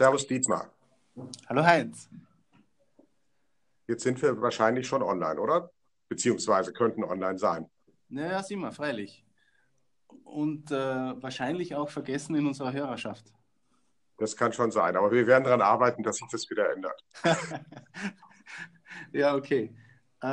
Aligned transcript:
Servus 0.00 0.26
Dietmar. 0.26 0.72
Hallo 1.46 1.62
Heinz. 1.62 2.08
Jetzt 3.86 4.02
sind 4.02 4.22
wir 4.22 4.40
wahrscheinlich 4.40 4.88
schon 4.88 5.02
online, 5.02 5.38
oder? 5.38 5.70
Beziehungsweise 6.08 6.72
könnten 6.72 7.04
online 7.04 7.36
sein. 7.36 7.68
Naja, 8.08 8.42
sind 8.42 8.60
wir, 8.60 8.72
freilich. 8.72 9.26
Und 10.24 10.70
äh, 10.70 10.74
wahrscheinlich 10.74 11.74
auch 11.74 11.90
vergessen 11.90 12.34
in 12.34 12.46
unserer 12.46 12.72
Hörerschaft. 12.72 13.30
Das 14.16 14.34
kann 14.34 14.54
schon 14.54 14.70
sein, 14.70 14.96
aber 14.96 15.12
wir 15.12 15.26
werden 15.26 15.44
daran 15.44 15.60
arbeiten, 15.60 16.02
dass 16.02 16.16
sich 16.16 16.28
das 16.32 16.48
wieder 16.48 16.72
ändert. 16.72 17.04
ja, 19.12 19.34
okay. 19.34 19.76
Äh, 20.22 20.26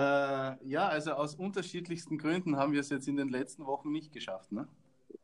ja, 0.66 0.88
also 0.88 1.12
aus 1.12 1.36
unterschiedlichsten 1.36 2.18
Gründen 2.18 2.56
haben 2.56 2.72
wir 2.72 2.80
es 2.80 2.90
jetzt 2.90 3.10
in 3.10 3.18
den 3.18 3.28
letzten 3.28 3.66
Wochen 3.66 3.92
nicht 3.92 4.14
geschafft, 4.14 4.50
ne? 4.50 4.66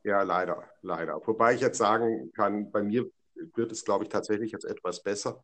Ja, 0.04 0.22
leider, 0.24 0.70
leider. 0.82 1.26
Wobei 1.26 1.54
ich 1.54 1.62
jetzt 1.62 1.78
sagen 1.78 2.34
kann, 2.34 2.70
bei 2.72 2.84
mir 2.84 3.10
wird 3.56 3.72
es, 3.72 3.84
glaube 3.86 4.04
ich, 4.04 4.10
tatsächlich 4.10 4.52
jetzt 4.52 4.66
etwas 4.66 5.04
besser. 5.04 5.44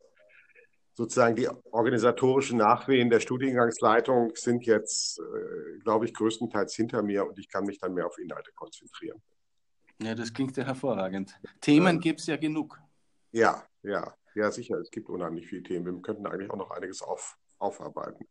Sozusagen 0.93 1.35
die 1.35 1.47
organisatorischen 1.71 2.57
Nachwehen 2.57 3.09
der 3.09 3.21
Studiengangsleitung 3.21 4.33
sind 4.35 4.65
jetzt, 4.65 5.19
äh, 5.19 5.79
glaube 5.79 6.05
ich, 6.05 6.13
größtenteils 6.13 6.75
hinter 6.75 7.01
mir 7.01 7.25
und 7.25 7.39
ich 7.39 7.47
kann 7.47 7.63
mich 7.63 7.79
dann 7.79 7.93
mehr 7.93 8.05
auf 8.05 8.17
Inhalte 8.17 8.51
konzentrieren. 8.53 9.21
Ja, 10.01 10.15
das 10.15 10.33
klingt 10.33 10.57
ja 10.57 10.65
hervorragend. 10.65 11.39
Themen 11.61 11.95
ja. 11.95 12.01
gibt 12.01 12.19
es 12.21 12.27
ja 12.27 12.37
genug. 12.37 12.79
Ja, 13.31 13.63
ja, 13.83 14.13
ja, 14.35 14.51
sicher. 14.51 14.77
Es 14.79 14.91
gibt 14.91 15.09
unheimlich 15.09 15.47
viele 15.47 15.63
Themen. 15.63 15.85
Wir 15.85 16.01
könnten 16.01 16.25
eigentlich 16.25 16.49
auch 16.49 16.57
noch 16.57 16.71
einiges 16.71 17.01
auf, 17.01 17.37
aufarbeiten. 17.59 18.25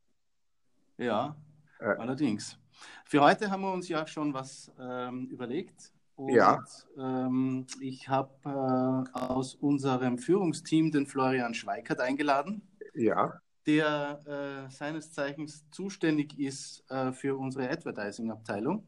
Ja, 0.96 1.36
äh. 1.80 1.84
allerdings. 1.84 2.58
Für 3.04 3.22
heute 3.22 3.50
haben 3.50 3.62
wir 3.62 3.72
uns 3.72 3.88
ja 3.88 4.06
schon 4.06 4.34
was 4.34 4.70
ähm, 4.78 5.28
überlegt. 5.30 5.92
Und, 6.18 6.34
ja. 6.34 6.64
Ähm, 6.98 7.66
ich 7.80 8.08
habe 8.08 8.32
äh, 8.44 9.16
aus 9.16 9.54
unserem 9.54 10.18
Führungsteam 10.18 10.90
den 10.90 11.06
Florian 11.06 11.54
Schweikert 11.54 12.00
eingeladen. 12.00 12.62
Ja. 12.92 13.40
Der 13.66 14.66
äh, 14.66 14.70
seines 14.72 15.12
Zeichens 15.12 15.64
zuständig 15.70 16.36
ist 16.38 16.82
äh, 16.90 17.12
für 17.12 17.36
unsere 17.36 17.70
Advertising-Abteilung. 17.70 18.84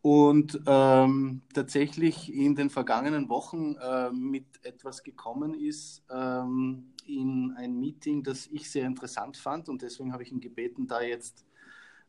Und 0.00 0.60
ähm, 0.66 1.42
tatsächlich 1.52 2.32
in 2.32 2.54
den 2.54 2.70
vergangenen 2.70 3.28
Wochen 3.28 3.74
äh, 3.74 4.12
mit 4.12 4.64
etwas 4.64 5.02
gekommen 5.02 5.54
ist, 5.54 6.04
ähm, 6.08 6.92
in 7.04 7.52
ein 7.56 7.80
Meeting, 7.80 8.22
das 8.22 8.46
ich 8.46 8.70
sehr 8.70 8.86
interessant 8.86 9.36
fand. 9.36 9.68
Und 9.68 9.82
deswegen 9.82 10.12
habe 10.12 10.22
ich 10.22 10.30
ihn 10.30 10.40
gebeten, 10.40 10.86
da 10.86 11.00
jetzt 11.00 11.45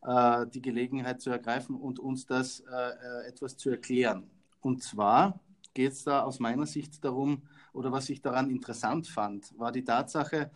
die 0.08 0.61
Gelegenheit 0.61 1.22
zu 1.22 1.30
ergreifen 1.30 1.75
und 1.75 2.00
uns 2.00 2.25
das 2.25 2.61
äh, 2.61 2.73
äh, 2.73 3.27
etwas 3.27 3.58
zu 3.58 3.69
erklären. 3.69 4.30
Und 4.61 4.81
zwar 4.81 5.39
geht 5.73 5.91
es 5.91 6.03
da 6.03 6.23
aus 6.23 6.39
meiner 6.39 6.66
Sicht 6.66 7.03
darum, 7.03 7.44
oder 7.73 7.91
was 7.91 8.09
ich 8.09 8.22
daran 8.22 8.49
interessant 8.49 9.08
fand, 9.08 9.53
war 9.59 9.72
die 9.72 9.83
Tatsache, 9.83 10.49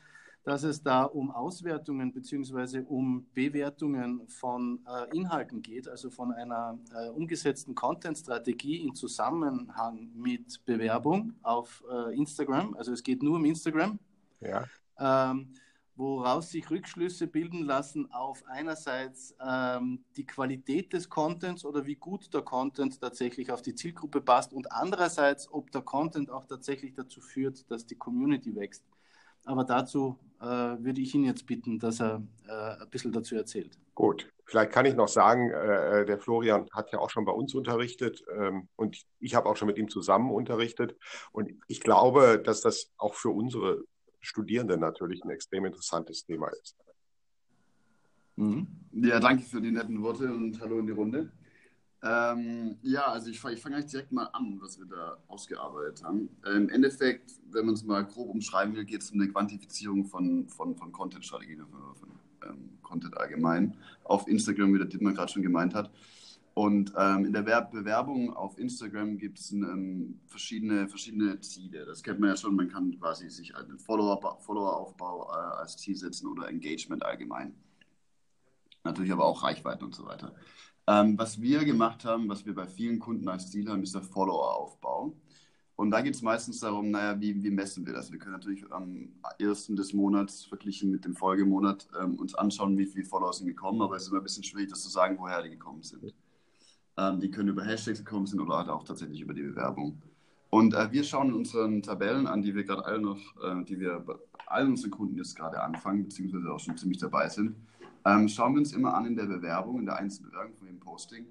dass 0.43 0.63
es 0.63 0.81
da 0.81 1.03
um 1.03 1.29
Auswertungen 1.29 2.11
bzw. 2.11 2.83
um 2.87 3.27
Bewertungen 3.33 4.27
von 4.27 4.79
äh, 4.87 5.15
Inhalten 5.15 5.61
geht, 5.61 5.87
also 5.87 6.09
von 6.09 6.31
einer 6.31 6.79
äh, 6.95 7.09
umgesetzten 7.09 7.75
Content-Strategie 7.75 8.77
im 8.77 8.95
Zusammenhang 8.95 10.09
mit 10.15 10.65
Bewerbung 10.65 11.33
auf 11.43 11.83
äh, 11.91 12.15
Instagram. 12.15 12.73
Also 12.75 12.93
es 12.93 13.03
geht 13.03 13.21
nur 13.21 13.35
um 13.35 13.45
Instagram. 13.45 13.99
Ja. 14.39 14.63
Ähm, 14.97 15.53
woraus 16.01 16.49
sich 16.49 16.69
Rückschlüsse 16.71 17.27
bilden 17.27 17.63
lassen 17.63 18.11
auf 18.11 18.43
einerseits 18.47 19.35
ähm, 19.47 20.03
die 20.17 20.25
Qualität 20.25 20.91
des 20.93 21.07
Contents 21.09 21.63
oder 21.63 21.85
wie 21.85 21.95
gut 21.95 22.33
der 22.33 22.41
Content 22.41 22.99
tatsächlich 22.99 23.51
auf 23.51 23.61
die 23.61 23.75
Zielgruppe 23.75 24.19
passt 24.19 24.51
und 24.51 24.71
andererseits, 24.71 25.53
ob 25.53 25.71
der 25.71 25.83
Content 25.83 26.31
auch 26.31 26.45
tatsächlich 26.45 26.95
dazu 26.95 27.21
führt, 27.21 27.69
dass 27.69 27.85
die 27.85 27.95
Community 27.95 28.55
wächst. 28.55 28.83
Aber 29.45 29.63
dazu 29.63 30.17
äh, 30.39 30.45
würde 30.45 31.01
ich 31.01 31.13
ihn 31.13 31.23
jetzt 31.23 31.45
bitten, 31.45 31.77
dass 31.77 32.01
er 32.01 32.23
äh, 32.47 32.81
ein 32.81 32.89
bisschen 32.89 33.11
dazu 33.11 33.35
erzählt. 33.35 33.77
Gut, 33.93 34.27
vielleicht 34.45 34.71
kann 34.71 34.87
ich 34.87 34.95
noch 34.95 35.07
sagen, 35.07 35.51
äh, 35.51 36.03
der 36.05 36.17
Florian 36.17 36.67
hat 36.73 36.91
ja 36.91 36.97
auch 36.97 37.11
schon 37.11 37.25
bei 37.25 37.31
uns 37.31 37.53
unterrichtet 37.53 38.23
ähm, 38.35 38.67
und 38.75 39.03
ich 39.19 39.35
habe 39.35 39.47
auch 39.47 39.55
schon 39.55 39.67
mit 39.67 39.77
ihm 39.77 39.87
zusammen 39.87 40.31
unterrichtet. 40.31 40.95
Und 41.31 41.51
ich 41.67 41.81
glaube, 41.81 42.41
dass 42.43 42.61
das 42.61 42.89
auch 42.97 43.13
für 43.13 43.29
unsere 43.29 43.83
Studierenden 44.21 44.79
natürlich 44.79 45.23
ein 45.23 45.31
extrem 45.31 45.65
interessantes 45.65 46.25
Thema 46.25 46.47
ist. 46.61 46.77
Mhm. 48.35 48.67
Ja, 48.93 49.19
danke 49.19 49.43
für 49.43 49.61
die 49.61 49.71
netten 49.71 50.01
Worte 50.01 50.31
und 50.33 50.59
hallo 50.61 50.79
in 50.79 50.85
die 50.85 50.93
Runde. 50.93 51.31
Ähm, 52.03 52.77
ja, 52.81 53.05
also 53.05 53.29
ich, 53.29 53.43
ich 53.43 53.61
fange 53.61 53.75
eigentlich 53.75 53.91
direkt 53.91 54.11
mal 54.11 54.25
an, 54.33 54.57
was 54.59 54.79
wir 54.79 54.87
da 54.87 55.17
ausgearbeitet 55.27 56.03
haben. 56.03 56.29
Im 56.45 56.69
Endeffekt, 56.69 57.33
wenn 57.51 57.65
man 57.65 57.75
es 57.75 57.83
mal 57.83 58.03
grob 58.05 58.29
umschreiben 58.29 58.75
will, 58.75 58.85
geht 58.85 59.01
es 59.01 59.11
um 59.11 59.21
eine 59.21 59.31
Quantifizierung 59.31 60.05
von, 60.05 60.47
von, 60.47 60.75
von 60.75 60.91
Content-Strategien, 60.91 61.59
von, 61.67 61.95
von 61.95 62.09
ähm, 62.49 62.69
Content 62.81 63.15
allgemein. 63.17 63.77
Auf 64.03 64.27
Instagram, 64.27 64.73
wie 64.73 64.79
der 64.79 64.87
Dittmar 64.87 65.13
gerade 65.13 65.31
schon 65.31 65.43
gemeint 65.43 65.75
hat. 65.75 65.91
Und 66.53 66.93
ähm, 66.97 67.25
in 67.25 67.33
der 67.33 67.43
Bewerbung 67.43 68.35
auf 68.35 68.57
Instagram 68.57 69.17
gibt 69.17 69.39
es 69.39 69.51
ähm, 69.51 70.19
verschiedene, 70.27 70.89
verschiedene 70.89 71.39
Ziele. 71.39 71.85
Das 71.85 72.03
kennt 72.03 72.19
man 72.19 72.29
ja 72.29 72.35
schon. 72.35 72.55
Man 72.55 72.67
kann 72.67 72.99
quasi 72.99 73.29
sich 73.29 73.55
einen 73.55 73.79
Follower, 73.79 74.37
Followeraufbau 74.41 75.31
äh, 75.31 75.59
als 75.59 75.77
Ziel 75.77 75.95
setzen 75.95 76.27
oder 76.27 76.49
Engagement 76.49 77.05
allgemein. 77.05 77.55
Natürlich 78.83 79.13
aber 79.13 79.25
auch 79.25 79.43
Reichweite 79.43 79.85
und 79.85 79.95
so 79.95 80.05
weiter. 80.05 80.35
Ähm, 80.87 81.17
was 81.17 81.39
wir 81.39 81.63
gemacht 81.63 82.03
haben, 82.03 82.27
was 82.27 82.45
wir 82.45 82.53
bei 82.53 82.67
vielen 82.67 82.99
Kunden 82.99 83.29
als 83.29 83.49
Ziel 83.49 83.69
haben, 83.69 83.83
ist 83.83 83.95
der 83.95 84.01
Followeraufbau. 84.01 85.15
Und 85.77 85.91
da 85.91 86.01
geht 86.01 86.15
es 86.15 86.21
meistens 86.21 86.59
darum, 86.59 86.91
naja, 86.91 87.19
wie, 87.19 87.41
wie 87.41 87.49
messen 87.49 87.85
wir 87.85 87.93
das? 87.93 88.11
Wir 88.11 88.19
können 88.19 88.33
natürlich 88.33 88.71
am 88.71 89.09
ersten 89.39 89.75
des 89.75 89.93
Monats 89.93 90.45
verglichen 90.45 90.91
mit 90.91 91.05
dem 91.05 91.15
Folgemonat 91.15 91.87
ähm, 91.99 92.15
uns 92.15 92.35
anschauen, 92.35 92.77
wie 92.77 92.85
viele 92.85 93.05
Follower 93.05 93.33
sind 93.33 93.47
gekommen, 93.47 93.81
aber 93.81 93.95
es 93.95 94.03
ist 94.03 94.09
immer 94.09 94.19
ein 94.19 94.23
bisschen 94.23 94.43
schwierig, 94.43 94.69
das 94.69 94.83
zu 94.83 94.89
sagen, 94.89 95.17
woher 95.17 95.41
die 95.41 95.49
gekommen 95.49 95.81
sind. 95.81 96.13
Ähm, 96.97 97.19
die 97.19 97.31
können 97.31 97.49
über 97.49 97.63
Hashtags 97.63 97.99
gekommen 97.99 98.25
sind 98.25 98.39
oder 98.39 98.57
halt 98.57 98.69
auch 98.69 98.83
tatsächlich 98.83 99.21
über 99.21 99.33
die 99.33 99.43
Bewerbung. 99.43 100.01
Und 100.49 100.73
äh, 100.73 100.91
wir 100.91 101.03
schauen 101.03 101.29
in 101.29 101.35
unseren 101.35 101.81
Tabellen 101.81 102.27
an, 102.27 102.41
die 102.41 102.53
wir 102.53 102.63
gerade 102.63 102.85
alle 102.85 102.99
noch, 102.99 103.17
äh, 103.41 103.63
die 103.63 103.79
wir 103.79 103.99
bei 103.99 104.15
allen 104.47 104.71
unseren 104.71 104.91
Kunden 104.91 105.15
jetzt 105.15 105.35
gerade 105.35 105.63
anfangen, 105.63 106.03
beziehungsweise 106.03 106.51
auch 106.51 106.59
schon 106.59 106.77
ziemlich 106.77 106.99
dabei 106.99 107.29
sind, 107.29 107.55
ähm, 108.05 108.27
schauen 108.27 108.53
wir 108.53 108.59
uns 108.59 108.73
immer 108.73 108.93
an 108.93 109.05
in 109.05 109.15
der 109.15 109.25
Bewerbung, 109.25 109.79
in 109.79 109.85
der 109.85 109.95
einzelnen 109.95 110.31
Bewerbung 110.31 110.57
von 110.57 110.67
dem 110.67 110.79
Posting, 110.79 111.25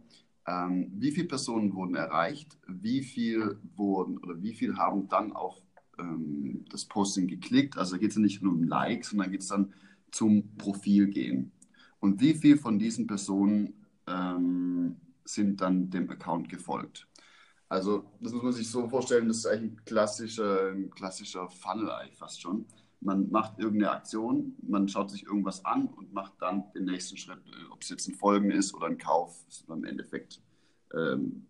ähm, 0.46 0.90
wie 0.96 1.10
viele 1.10 1.28
Personen 1.28 1.74
wurden 1.74 1.94
erreicht, 1.96 2.56
wie 2.66 3.02
viel 3.02 3.58
wurden 3.76 4.18
oder 4.18 4.40
wie 4.42 4.54
viel 4.54 4.76
haben 4.76 5.08
dann 5.08 5.32
auf 5.32 5.60
ähm, 5.98 6.64
das 6.70 6.84
Posting 6.86 7.28
geklickt. 7.28 7.76
Also 7.76 7.98
geht 7.98 8.10
es 8.10 8.16
ja 8.16 8.22
nicht 8.22 8.42
nur 8.42 8.52
um 8.52 8.62
Likes, 8.62 9.10
sondern 9.10 9.30
geht 9.30 9.42
es 9.42 9.48
dann 9.48 9.72
zum 10.10 10.56
Profil 10.56 11.08
gehen. 11.08 11.52
Und 11.98 12.20
wie 12.20 12.34
viel 12.34 12.56
von 12.56 12.78
diesen 12.78 13.06
Personen 13.06 13.74
ähm, 14.06 14.96
sind 15.24 15.60
dann 15.60 15.90
dem 15.90 16.10
Account 16.10 16.48
gefolgt. 16.48 17.06
Also 17.68 18.04
das 18.20 18.32
muss 18.32 18.42
man 18.42 18.52
sich 18.52 18.68
so 18.68 18.88
vorstellen, 18.88 19.28
das 19.28 19.38
ist 19.38 19.46
eigentlich 19.46 19.72
ein 19.72 19.84
klassischer, 19.84 20.72
ein 20.72 20.90
klassischer 20.90 21.48
Funnel 21.48 21.90
eigentlich 21.90 22.18
fast 22.18 22.40
schon. 22.40 22.66
Man 23.00 23.30
macht 23.30 23.58
irgendeine 23.58 23.92
Aktion, 23.92 24.56
man 24.60 24.88
schaut 24.88 25.10
sich 25.10 25.24
irgendwas 25.24 25.64
an 25.64 25.86
und 25.86 26.12
macht 26.12 26.34
dann 26.40 26.64
den 26.74 26.84
nächsten 26.84 27.16
Schritt, 27.16 27.40
ob 27.70 27.80
es 27.80 27.88
jetzt 27.88 28.08
ein 28.08 28.14
Folgen 28.14 28.50
ist 28.50 28.74
oder 28.74 28.88
ein 28.88 28.98
Kauf, 28.98 29.44
ist 29.48 29.68
im 29.68 29.84
Endeffekt 29.84 30.42
ähm, 30.94 31.46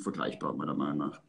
vergleichbar 0.00 0.54
meiner 0.54 0.74
Meinung 0.74 0.98
nach. 0.98 1.20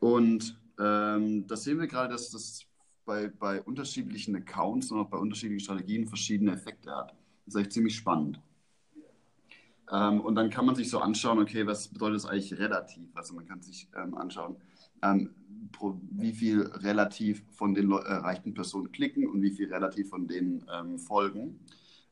Und 0.00 0.58
ähm, 0.80 1.46
da 1.46 1.56
sehen 1.56 1.78
wir 1.78 1.86
gerade, 1.86 2.12
dass 2.12 2.30
das 2.30 2.64
bei, 3.04 3.28
bei 3.28 3.60
unterschiedlichen 3.62 4.34
Accounts 4.34 4.90
und 4.90 4.98
auch 4.98 5.10
bei 5.10 5.18
unterschiedlichen 5.18 5.64
Strategien 5.64 6.06
verschiedene 6.06 6.52
Effekte 6.52 6.90
hat. 6.90 7.10
Das 7.44 7.54
ist 7.54 7.56
eigentlich 7.56 7.72
ziemlich 7.72 7.96
spannend. 7.96 8.40
Ähm, 9.90 10.20
und 10.20 10.34
dann 10.34 10.50
kann 10.50 10.66
man 10.66 10.74
sich 10.74 10.88
so 10.88 11.00
anschauen, 11.00 11.38
okay, 11.38 11.66
was 11.66 11.88
bedeutet 11.88 12.16
das 12.16 12.26
eigentlich 12.26 12.58
relativ? 12.58 13.08
Also 13.14 13.34
man 13.34 13.46
kann 13.46 13.60
sich 13.60 13.88
ähm, 13.96 14.14
anschauen, 14.16 14.56
ähm, 15.02 15.30
pro, 15.72 16.00
wie 16.10 16.32
viel 16.32 16.62
relativ 16.62 17.42
von 17.50 17.74
den 17.74 17.90
erreichten 17.90 18.54
Personen 18.54 18.92
klicken 18.92 19.26
und 19.26 19.42
wie 19.42 19.50
viel 19.50 19.72
relativ 19.72 20.10
von 20.10 20.26
denen 20.26 20.64
ähm, 20.72 20.98
folgen. 20.98 21.60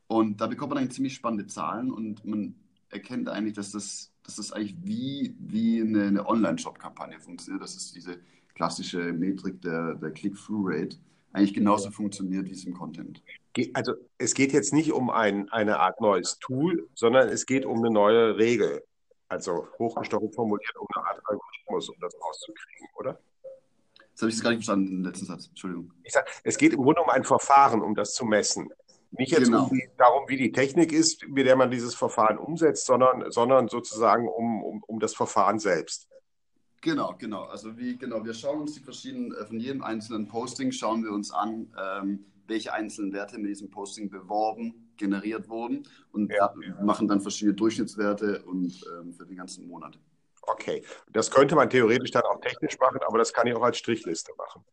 Und 0.07 0.41
da 0.41 0.47
bekommt 0.47 0.71
man 0.71 0.79
eigentlich 0.79 0.95
ziemlich 0.95 1.13
spannende 1.13 1.47
Zahlen 1.47 1.91
und 1.91 2.25
man 2.25 2.55
erkennt 2.89 3.29
eigentlich, 3.29 3.53
dass 3.53 3.71
das, 3.71 4.11
dass 4.23 4.35
das 4.35 4.51
eigentlich 4.51 4.75
wie, 4.81 5.35
wie 5.39 5.81
eine, 5.81 6.05
eine 6.05 6.27
Online-Shop-Kampagne 6.27 7.19
funktioniert. 7.19 7.61
Das 7.61 7.75
ist 7.75 7.95
diese 7.95 8.19
klassische 8.55 9.13
Metrik 9.13 9.61
der, 9.61 9.95
der 9.95 10.11
Click-Through-Rate 10.11 10.97
eigentlich 11.31 11.53
genauso 11.53 11.91
funktioniert 11.91 12.47
wie 12.47 12.53
es 12.53 12.65
im 12.65 12.73
Content. 12.73 13.21
Also 13.73 13.93
es 14.17 14.33
geht 14.33 14.53
jetzt 14.53 14.73
nicht 14.73 14.91
um 14.93 15.09
ein, 15.09 15.49
eine 15.49 15.79
Art 15.79 16.01
neues 16.01 16.39
Tool, 16.39 16.87
sondern 16.95 17.29
es 17.29 17.45
geht 17.45 17.65
um 17.65 17.79
eine 17.79 17.91
neue 17.91 18.37
Regel. 18.37 18.83
Also 19.27 19.67
hochgestochen 19.77 20.31
formuliert, 20.31 20.75
um 20.77 20.87
eine 20.95 21.05
Art 21.05 21.21
Algorithmus, 21.25 21.89
um 21.89 21.95
das 21.99 22.15
rauszukriegen, 22.19 22.87
oder? 22.95 23.19
Das 24.13 24.23
habe 24.23 24.31
ich 24.31 24.41
gerade 24.41 24.55
nicht 24.55 24.65
verstanden, 24.65 24.87
den 24.87 25.03
letzten 25.03 25.25
Satz. 25.27 25.47
Entschuldigung. 25.47 25.93
Ich 26.03 26.13
sag, 26.13 26.27
es 26.43 26.57
geht 26.57 26.73
im 26.73 26.81
Grunde 26.81 27.01
um 27.01 27.09
ein 27.09 27.23
Verfahren, 27.23 27.81
um 27.81 27.95
das 27.95 28.13
zu 28.13 28.25
messen. 28.25 28.69
Nicht 29.11 29.31
jetzt 29.31 29.45
genau. 29.45 29.63
um 29.63 29.69
die, 29.69 29.87
darum, 29.97 30.27
wie 30.27 30.37
die 30.37 30.51
Technik 30.51 30.91
ist, 30.91 31.27
mit 31.27 31.47
der 31.47 31.55
man 31.55 31.71
dieses 31.71 31.95
Verfahren 31.95 32.37
umsetzt, 32.37 32.85
sondern, 32.85 33.31
sondern 33.31 33.67
sozusagen 33.67 34.27
um, 34.27 34.63
um, 34.63 34.83
um 34.83 34.99
das 34.99 35.15
Verfahren 35.15 35.59
selbst. 35.59 36.09
Genau, 36.81 37.15
genau. 37.17 37.43
Also 37.43 37.77
wie 37.77 37.97
genau, 37.97 38.23
wir 38.23 38.33
schauen 38.33 38.61
uns 38.61 38.73
die 38.73 38.79
verschiedenen, 38.79 39.33
äh, 39.33 39.45
von 39.45 39.59
jedem 39.59 39.83
einzelnen 39.83 40.27
Posting 40.27 40.71
schauen 40.71 41.03
wir 41.03 41.11
uns 41.11 41.31
an, 41.31 41.73
ähm, 41.77 42.25
welche 42.47 42.73
einzelnen 42.73 43.13
Werte 43.13 43.37
mit 43.37 43.49
diesem 43.49 43.69
Posting 43.69 44.09
beworben, 44.09 44.91
generiert 44.97 45.49
wurden 45.49 45.87
und 46.11 46.31
ja. 46.31 46.53
machen 46.81 47.07
dann 47.07 47.21
verschiedene 47.21 47.53
Durchschnittswerte 47.53 48.43
und 48.43 48.85
ähm, 48.99 49.13
für 49.13 49.25
den 49.25 49.37
ganzen 49.37 49.67
Monat. 49.67 49.99
Okay, 50.41 50.83
das 51.11 51.29
könnte 51.29 51.55
man 51.55 51.69
theoretisch 51.69 52.11
dann 52.11 52.23
auch 52.23 52.39
technisch 52.41 52.77
machen, 52.79 52.99
aber 53.07 53.17
das 53.17 53.31
kann 53.33 53.45
ich 53.45 53.55
auch 53.55 53.61
als 53.61 53.77
Strichliste 53.77 54.31
machen. 54.37 54.63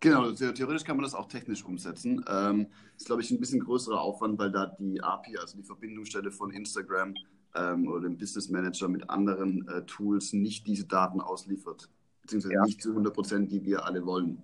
Genau, 0.00 0.32
theoretisch 0.32 0.84
kann 0.84 0.96
man 0.96 1.04
das 1.04 1.14
auch 1.14 1.28
technisch 1.28 1.62
umsetzen. 1.62 2.24
Ähm, 2.26 2.68
ist, 2.96 3.06
glaube 3.06 3.20
ich, 3.20 3.30
ein 3.30 3.38
bisschen 3.38 3.60
größerer 3.60 4.00
Aufwand, 4.00 4.38
weil 4.38 4.50
da 4.50 4.74
die 4.78 5.02
API, 5.02 5.36
also 5.36 5.58
die 5.58 5.62
Verbindungsstelle 5.62 6.30
von 6.30 6.50
Instagram 6.50 7.14
ähm, 7.54 7.88
oder 7.88 8.02
dem 8.02 8.18
Business 8.18 8.48
Manager 8.48 8.88
mit 8.88 9.08
anderen 9.10 9.66
äh, 9.68 9.84
Tools 9.86 10.32
nicht 10.32 10.66
diese 10.66 10.86
Daten 10.86 11.20
ausliefert. 11.20 11.88
Beziehungsweise 12.22 12.54
ja. 12.54 12.62
nicht 12.64 12.82
zu 12.82 12.90
100 12.90 13.12
Prozent, 13.12 13.52
die 13.52 13.64
wir 13.64 13.84
alle 13.84 14.04
wollen. 14.04 14.42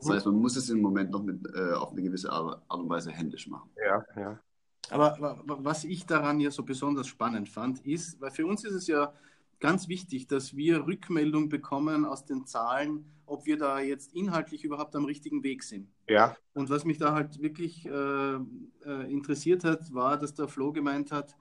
Das 0.00 0.10
heißt, 0.10 0.26
man 0.26 0.36
muss 0.36 0.56
es 0.56 0.68
im 0.70 0.80
Moment 0.80 1.10
noch 1.10 1.22
mit, 1.22 1.46
äh, 1.54 1.72
auf 1.72 1.92
eine 1.92 2.02
gewisse 2.02 2.30
Art 2.30 2.62
und 2.68 2.88
Weise 2.88 3.10
händisch 3.10 3.48
machen. 3.48 3.70
Ja, 3.76 4.04
ja. 4.16 4.38
Aber 4.90 5.42
was 5.46 5.84
ich 5.84 6.06
daran 6.06 6.40
ja 6.40 6.50
so 6.50 6.62
besonders 6.62 7.06
spannend 7.06 7.48
fand, 7.48 7.84
ist, 7.84 8.20
weil 8.20 8.30
für 8.30 8.46
uns 8.46 8.64
ist 8.64 8.72
es 8.72 8.86
ja 8.86 9.12
ganz 9.60 9.88
wichtig, 9.88 10.26
dass 10.26 10.56
wir 10.56 10.86
Rückmeldung 10.86 11.48
bekommen 11.48 12.04
aus 12.04 12.24
den 12.24 12.46
Zahlen, 12.46 13.04
ob 13.26 13.44
wir 13.44 13.58
da 13.58 13.80
jetzt 13.80 14.14
inhaltlich 14.14 14.64
überhaupt 14.64 14.96
am 14.96 15.04
richtigen 15.04 15.42
Weg 15.42 15.62
sind. 15.62 15.92
Ja. 16.08 16.36
Und 16.54 16.70
was 16.70 16.84
mich 16.84 16.98
da 16.98 17.12
halt 17.12 17.42
wirklich 17.42 17.86
äh, 17.86 18.34
äh, 18.34 19.12
interessiert 19.12 19.64
hat, 19.64 19.92
war, 19.92 20.16
dass 20.16 20.34
der 20.34 20.48
Flo 20.48 20.72
gemeint 20.72 21.12
hat, 21.12 21.36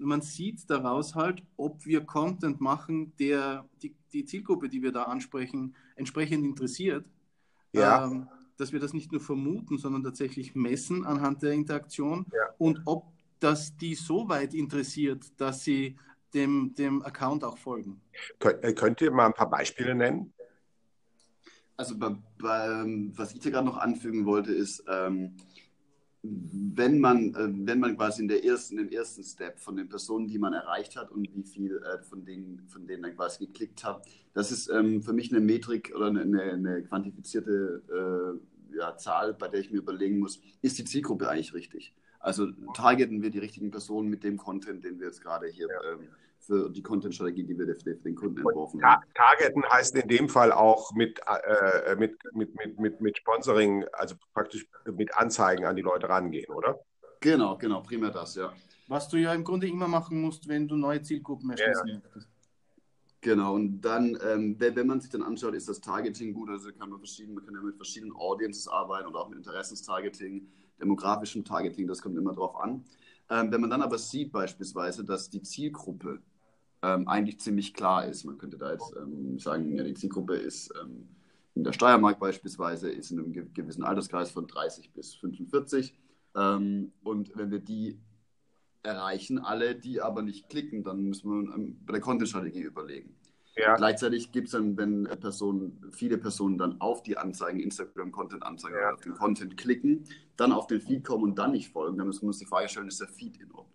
man 0.00 0.22
sieht 0.22 0.68
daraus 0.68 1.14
halt, 1.14 1.42
ob 1.56 1.84
wir 1.86 2.04
Content 2.04 2.60
machen, 2.60 3.12
der 3.18 3.68
die, 3.82 3.94
die 4.12 4.24
Zielgruppe, 4.24 4.68
die 4.68 4.82
wir 4.82 4.92
da 4.92 5.04
ansprechen, 5.04 5.74
entsprechend 5.96 6.44
interessiert. 6.44 7.06
Ja. 7.72 8.06
Ähm, 8.06 8.28
dass 8.56 8.72
wir 8.72 8.80
das 8.80 8.92
nicht 8.92 9.10
nur 9.10 9.22
vermuten, 9.22 9.78
sondern 9.78 10.02
tatsächlich 10.02 10.54
messen 10.54 11.06
anhand 11.06 11.42
der 11.42 11.52
Interaktion 11.52 12.26
ja. 12.30 12.42
und 12.58 12.82
ob 12.84 13.06
das 13.38 13.74
die 13.78 13.94
so 13.94 14.28
weit 14.28 14.52
interessiert, 14.52 15.24
dass 15.38 15.64
sie 15.64 15.96
dem, 16.34 16.74
dem 16.74 17.02
Account 17.02 17.42
auch 17.42 17.56
folgen. 17.56 18.02
Kön 18.38 18.62
äh, 18.62 18.74
könnt 18.74 19.00
ihr 19.00 19.10
mal 19.10 19.26
ein 19.26 19.32
paar 19.32 19.48
Beispiele 19.48 19.94
nennen? 19.94 20.32
Also 21.76 21.98
bei, 21.98 22.14
bei, 22.38 22.84
was 23.16 23.32
ich 23.32 23.40
da 23.40 23.48
gerade 23.48 23.66
noch 23.66 23.78
anfügen 23.78 24.26
wollte, 24.26 24.52
ist, 24.52 24.84
ähm, 24.86 25.36
wenn 26.22 27.00
man, 27.00 27.34
äh, 27.34 27.48
wenn 27.66 27.80
man 27.80 27.96
quasi 27.96 28.22
in 28.22 28.28
der 28.28 28.44
ersten, 28.44 28.78
im 28.78 28.90
ersten 28.90 29.22
Step 29.24 29.58
von 29.58 29.76
den 29.76 29.88
Personen, 29.88 30.26
die 30.26 30.38
man 30.38 30.52
erreicht 30.52 30.96
hat 30.96 31.10
und 31.10 31.34
wie 31.34 31.42
viel 31.42 31.78
äh, 31.78 32.02
von, 32.02 32.24
denen, 32.24 32.66
von 32.68 32.86
denen 32.86 33.02
dann 33.02 33.16
quasi 33.16 33.46
geklickt 33.46 33.84
hat, 33.84 34.06
das 34.34 34.52
ist 34.52 34.68
ähm, 34.68 35.02
für 35.02 35.12
mich 35.12 35.32
eine 35.32 35.40
Metrik 35.40 35.92
oder 35.94 36.06
eine, 36.06 36.42
eine 36.42 36.82
quantifizierte 36.82 37.82
äh, 38.72 38.76
ja, 38.76 38.96
Zahl, 38.96 39.34
bei 39.34 39.48
der 39.48 39.60
ich 39.60 39.70
mir 39.70 39.78
überlegen 39.78 40.18
muss, 40.18 40.40
ist 40.62 40.78
die 40.78 40.84
Zielgruppe 40.84 41.28
eigentlich 41.28 41.54
richtig? 41.54 41.94
Also 42.18 42.48
targeten 42.74 43.22
wir 43.22 43.30
die 43.30 43.38
richtigen 43.38 43.70
Personen 43.70 44.10
mit 44.10 44.22
dem 44.22 44.36
Content, 44.36 44.84
den 44.84 45.00
wir 45.00 45.06
jetzt 45.06 45.22
gerade 45.22 45.46
hier 45.46 45.68
ja. 45.68 45.92
ähm, 45.92 46.08
für 46.40 46.70
die 46.70 46.82
Content-Strategie, 46.82 47.44
die 47.44 47.58
wir 47.58 47.66
für 47.76 47.94
den 47.94 48.14
Kunden 48.14 48.38
entworfen 48.38 48.82
haben. 48.82 49.02
Targeten 49.14 49.64
heißt 49.68 49.94
in 49.94 50.08
dem 50.08 50.28
Fall 50.28 50.52
auch 50.52 50.92
mit, 50.94 51.20
äh, 51.26 51.96
mit, 51.96 52.18
mit, 52.32 52.54
mit, 52.56 52.78
mit, 52.78 53.00
mit 53.00 53.18
Sponsoring, 53.18 53.84
also 53.92 54.16
praktisch 54.32 54.66
mit 54.92 55.14
Anzeigen 55.16 55.64
an 55.66 55.76
die 55.76 55.82
Leute 55.82 56.08
rangehen, 56.08 56.50
oder? 56.52 56.80
Genau, 57.20 57.56
genau, 57.58 57.82
primär 57.82 58.10
das, 58.10 58.34
ja. 58.34 58.52
Was 58.88 59.08
du 59.08 59.18
ja 59.18 59.34
im 59.34 59.44
Grunde 59.44 59.68
immer 59.68 59.86
machen 59.86 60.20
musst, 60.20 60.48
wenn 60.48 60.66
du 60.66 60.76
neue 60.76 61.02
Zielgruppen 61.02 61.50
erschließen 61.50 61.86
ja. 61.86 61.94
möchtest. 61.94 62.28
Genau, 63.20 63.54
und 63.54 63.82
dann, 63.82 64.18
ähm, 64.26 64.56
wenn 64.58 64.86
man 64.86 65.00
sich 65.00 65.10
dann 65.10 65.22
anschaut, 65.22 65.54
ist 65.54 65.68
das 65.68 65.80
Targeting 65.80 66.32
gut, 66.32 66.48
also 66.48 66.72
kann 66.72 66.88
man, 66.88 66.98
verschieden, 66.98 67.34
man 67.34 67.44
kann 67.44 67.54
ja 67.54 67.60
mit 67.60 67.76
verschiedenen 67.76 68.16
Audiences 68.16 68.66
arbeiten 68.66 69.06
oder 69.06 69.20
auch 69.20 69.28
mit 69.28 69.36
Interessenstargeting, 69.36 70.48
demografischem 70.80 71.44
Targeting, 71.44 71.86
das 71.86 72.00
kommt 72.00 72.16
immer 72.16 72.32
drauf 72.32 72.56
an. 72.56 72.82
Ähm, 73.28 73.52
wenn 73.52 73.60
man 73.60 73.68
dann 73.68 73.82
aber 73.82 73.98
sieht 73.98 74.32
beispielsweise, 74.32 75.04
dass 75.04 75.28
die 75.28 75.42
Zielgruppe 75.42 76.22
ähm, 76.82 77.08
eigentlich 77.08 77.40
ziemlich 77.40 77.74
klar 77.74 78.06
ist. 78.06 78.24
Man 78.24 78.38
könnte 78.38 78.58
da 78.58 78.72
jetzt 78.72 78.94
ähm, 78.96 79.38
sagen, 79.38 79.76
ja, 79.76 79.84
die 79.84 79.94
Zielgruppe 79.94 80.36
ist 80.36 80.72
ähm, 80.82 81.08
in 81.54 81.64
der 81.64 81.72
Steiermark 81.72 82.18
beispielsweise, 82.18 82.90
ist 82.90 83.10
in 83.10 83.18
einem 83.18 83.52
gewissen 83.52 83.84
Alterskreis 83.84 84.30
von 84.30 84.46
30 84.46 84.92
bis 84.92 85.14
45. 85.14 85.94
Ähm, 86.36 86.92
und 87.02 87.36
wenn 87.36 87.50
wir 87.50 87.60
die 87.60 88.00
erreichen, 88.82 89.38
alle, 89.38 89.74
die 89.74 90.00
aber 90.00 90.22
nicht 90.22 90.48
klicken, 90.48 90.82
dann 90.82 91.02
müssen 91.02 91.30
wir 91.30 91.54
ähm, 91.54 91.78
bei 91.84 91.92
der 91.92 92.00
Content-Strategie 92.00 92.62
überlegen. 92.62 93.14
Ja. 93.56 93.74
Gleichzeitig 93.74 94.32
gibt 94.32 94.46
es 94.46 94.52
dann, 94.52 94.76
wenn 94.78 95.04
Personen, 95.04 95.84
viele 95.92 96.16
Personen 96.16 96.56
dann 96.56 96.80
auf 96.80 97.02
die 97.02 97.18
Anzeigen, 97.18 97.60
Instagram-Content-Anzeigen 97.60 98.78
ja. 98.78 98.94
auf 98.94 99.00
den 99.00 99.14
Content 99.14 99.56
klicken, 99.56 100.04
dann 100.36 100.52
auf 100.52 100.66
den 100.66 100.80
Feed 100.80 101.04
kommen 101.04 101.24
und 101.24 101.38
dann 101.38 101.52
nicht 101.52 101.68
folgen, 101.68 101.98
dann 101.98 102.06
müssen 102.06 102.22
wir 102.22 102.28
uns 102.28 102.38
die 102.38 102.46
Frage 102.46 102.68
stellen, 102.68 102.88
ist 102.88 103.00
der 103.00 103.08
Feed 103.08 103.36
in 103.38 103.50
Ordnung? 103.52 103.69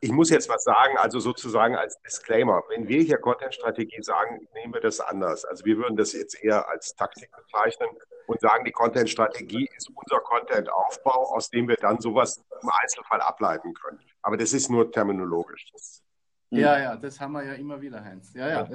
Ich 0.00 0.12
muss 0.12 0.30
jetzt 0.30 0.48
was 0.48 0.64
sagen, 0.64 0.96
also 0.98 1.20
sozusagen 1.20 1.76
als 1.76 2.00
Disclaimer. 2.02 2.62
Wenn 2.68 2.88
wir 2.88 3.02
hier 3.02 3.18
Content-Strategie 3.18 4.02
sagen, 4.02 4.46
nehmen 4.54 4.74
wir 4.74 4.80
das 4.80 5.00
anders. 5.00 5.44
Also 5.44 5.64
wir 5.64 5.76
würden 5.76 5.96
das 5.96 6.12
jetzt 6.12 6.42
eher 6.42 6.68
als 6.68 6.94
Taktik 6.94 7.30
bezeichnen 7.36 7.88
und 8.26 8.40
sagen, 8.40 8.64
die 8.64 8.72
Content-Strategie 8.72 9.68
ist 9.76 9.90
unser 9.94 10.20
Content-Aufbau, 10.20 11.34
aus 11.34 11.50
dem 11.50 11.68
wir 11.68 11.76
dann 11.76 12.00
sowas 12.00 12.42
im 12.62 12.70
Einzelfall 12.82 13.20
ableiten 13.20 13.74
können. 13.74 14.00
Aber 14.22 14.36
das 14.36 14.52
ist 14.52 14.70
nur 14.70 14.90
terminologisch. 14.90 15.66
Das 15.72 16.04
ja, 16.50 16.78
ja, 16.78 16.96
das 16.96 17.20
haben 17.20 17.32
wir 17.32 17.44
ja 17.44 17.54
immer 17.54 17.80
wieder, 17.80 18.04
Heinz. 18.04 18.32
Ja, 18.34 18.48
ja. 18.48 18.68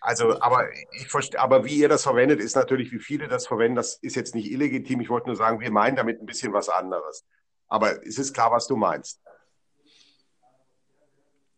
also, 0.00 0.40
aber 0.40 0.68
ich 0.92 1.08
verstehe, 1.08 1.40
aber 1.40 1.64
wie 1.64 1.76
ihr 1.76 1.88
das 1.88 2.02
verwendet, 2.02 2.40
ist 2.40 2.56
natürlich, 2.56 2.92
wie 2.92 2.98
viele 2.98 3.28
das 3.28 3.46
verwenden, 3.46 3.76
das 3.76 3.96
ist 3.96 4.16
jetzt 4.16 4.34
nicht 4.34 4.50
illegitim. 4.50 5.00
Ich 5.00 5.10
wollte 5.10 5.26
nur 5.26 5.36
sagen, 5.36 5.60
wir 5.60 5.70
meinen 5.70 5.96
damit 5.96 6.20
ein 6.20 6.26
bisschen 6.26 6.52
was 6.52 6.68
anderes. 6.68 7.26
Aber 7.68 8.06
es 8.06 8.18
ist 8.18 8.32
klar, 8.32 8.50
was 8.50 8.66
du 8.66 8.76
meinst. 8.76 9.20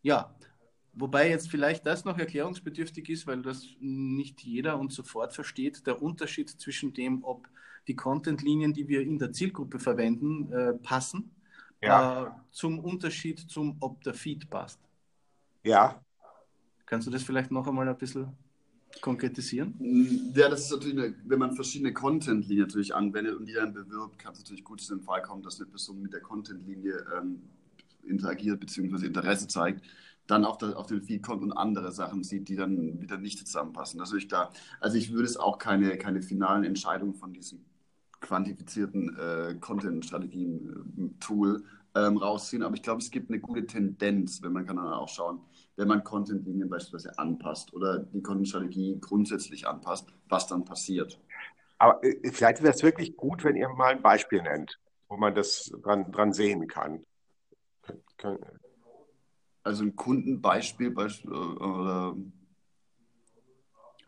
Ja, 0.02 0.35
wobei 0.93 1.29
jetzt 1.31 1.50
vielleicht 1.50 1.87
das 1.87 2.05
noch 2.05 2.19
erklärungsbedürftig 2.19 3.08
ist, 3.08 3.26
weil 3.26 3.43
das 3.43 3.67
nicht 3.81 4.43
jeder 4.43 4.79
und 4.79 4.93
sofort 4.93 5.35
versteht, 5.35 5.87
der 5.87 6.02
Unterschied 6.02 6.50
zwischen 6.50 6.93
dem, 6.93 7.25
ob 7.25 7.49
die 7.88 7.97
Content-Linien, 7.97 8.73
die 8.73 8.88
wir 8.88 9.00
in 9.02 9.19
der 9.19 9.32
Zielgruppe 9.32 9.79
verwenden, 9.79 10.52
äh, 10.52 10.75
passen, 10.75 11.31
ja. 11.82 12.26
äh, 12.26 12.31
zum 12.50 12.79
Unterschied 12.79 13.38
zum, 13.38 13.76
ob 13.81 14.02
der 14.02 14.14
Feed 14.14 14.49
passt. 14.50 14.80
Ja. 15.64 16.00
Kannst 16.87 17.07
du 17.07 17.11
das 17.11 17.23
vielleicht 17.23 17.50
noch 17.50 17.66
einmal 17.66 17.88
ein 17.88 17.97
bisschen 17.97 18.28
konkretisieren? 19.00 19.75
Ja, 20.35 20.49
das 20.49 20.64
ist 20.64 20.73
natürlich, 20.73 20.99
eine, 20.99 21.14
wenn 21.25 21.38
man 21.38 21.54
verschiedene 21.54 21.92
Content-Linien 21.92 22.66
natürlich 22.66 22.95
anwendet 22.95 23.37
und 23.37 23.47
die 23.47 23.52
dann 23.52 23.73
bewirbt, 23.73 24.19
kann 24.19 24.33
es 24.33 24.40
natürlich 24.40 24.64
gut 24.64 24.80
zu 24.80 24.95
dem 24.95 25.02
Fall 25.02 25.23
kommen, 25.23 25.42
dass 25.42 25.61
eine 25.61 25.71
Person 25.71 26.02
mit 26.02 26.12
der 26.12 26.21
Content-Linie 26.21 27.04
ähm, 27.16 27.42
interagiert 28.04 28.61
bzw. 28.61 29.07
Interesse 29.07 29.49
zeigt, 29.49 29.85
dann 30.26 30.45
auf, 30.45 30.59
der, 30.59 30.78
auf 30.78 30.87
den 30.87 31.02
Feed 31.02 31.23
kommt 31.23 31.42
und 31.42 31.52
andere 31.52 31.92
Sachen 31.92 32.23
sieht, 32.23 32.49
die 32.49 32.57
dann 32.57 33.00
wieder 33.00 33.19
nicht 33.19 33.38
zusammenpassen. 33.38 33.99
Das 33.99 34.12
ist 34.12 34.33
da, 34.33 34.50
also 34.80 34.97
ich 34.97 35.12
würde 35.12 35.25
es 35.25 35.37
auch 35.37 35.59
keine, 35.59 35.97
keine 35.99 36.23
finalen 36.23 36.64
Entscheidungen 36.64 37.14
von 37.14 37.33
diesem 37.33 37.64
quantifizierten 38.21 39.16
äh, 39.19 39.57
Content-Strategien-Tool 39.61 41.64
ähm, 41.97 42.16
rausziehen, 42.19 42.62
aber 42.62 42.75
ich 42.75 42.83
glaube, 42.83 43.00
es 43.00 43.11
gibt 43.11 43.30
eine 43.30 43.40
gute 43.40 43.66
Tendenz, 43.66 44.42
wenn 44.42 44.52
man 44.52 44.66
kann 44.66 44.76
dann 44.76 44.92
auch 44.92 45.09
schauen, 45.09 45.40
wenn 45.76 45.88
man 45.88 46.04
Content-Linien 46.04 46.69
beispielsweise 46.69 47.19
anpasst 47.19 47.73
oder 47.73 47.99
die 47.99 48.23
Content-Strategie 48.23 48.99
grundsätzlich 49.00 49.66
anpasst, 49.66 50.09
was 50.28 50.47
dann 50.47 50.64
passiert. 50.64 51.19
Aber 51.78 52.04
äh, 52.04 52.30
vielleicht 52.30 52.62
wäre 52.62 52.75
es 52.75 52.83
wirklich 52.83 53.16
gut, 53.16 53.42
wenn 53.42 53.57
ihr 53.57 53.69
mal 53.71 53.92
ein 53.92 54.02
Beispiel 54.02 54.42
nennt, 54.42 54.78
wo 55.09 55.16
man 55.16 55.35
das 55.35 55.73
dran, 55.83 56.12
dran 56.12 56.33
sehen 56.33 56.69
kann. 56.69 57.04
Also 59.62 59.85
ein 59.85 59.95
Kundenbeispiel 59.95 60.91
Beispiel, 60.91 61.33
oder 61.33 62.17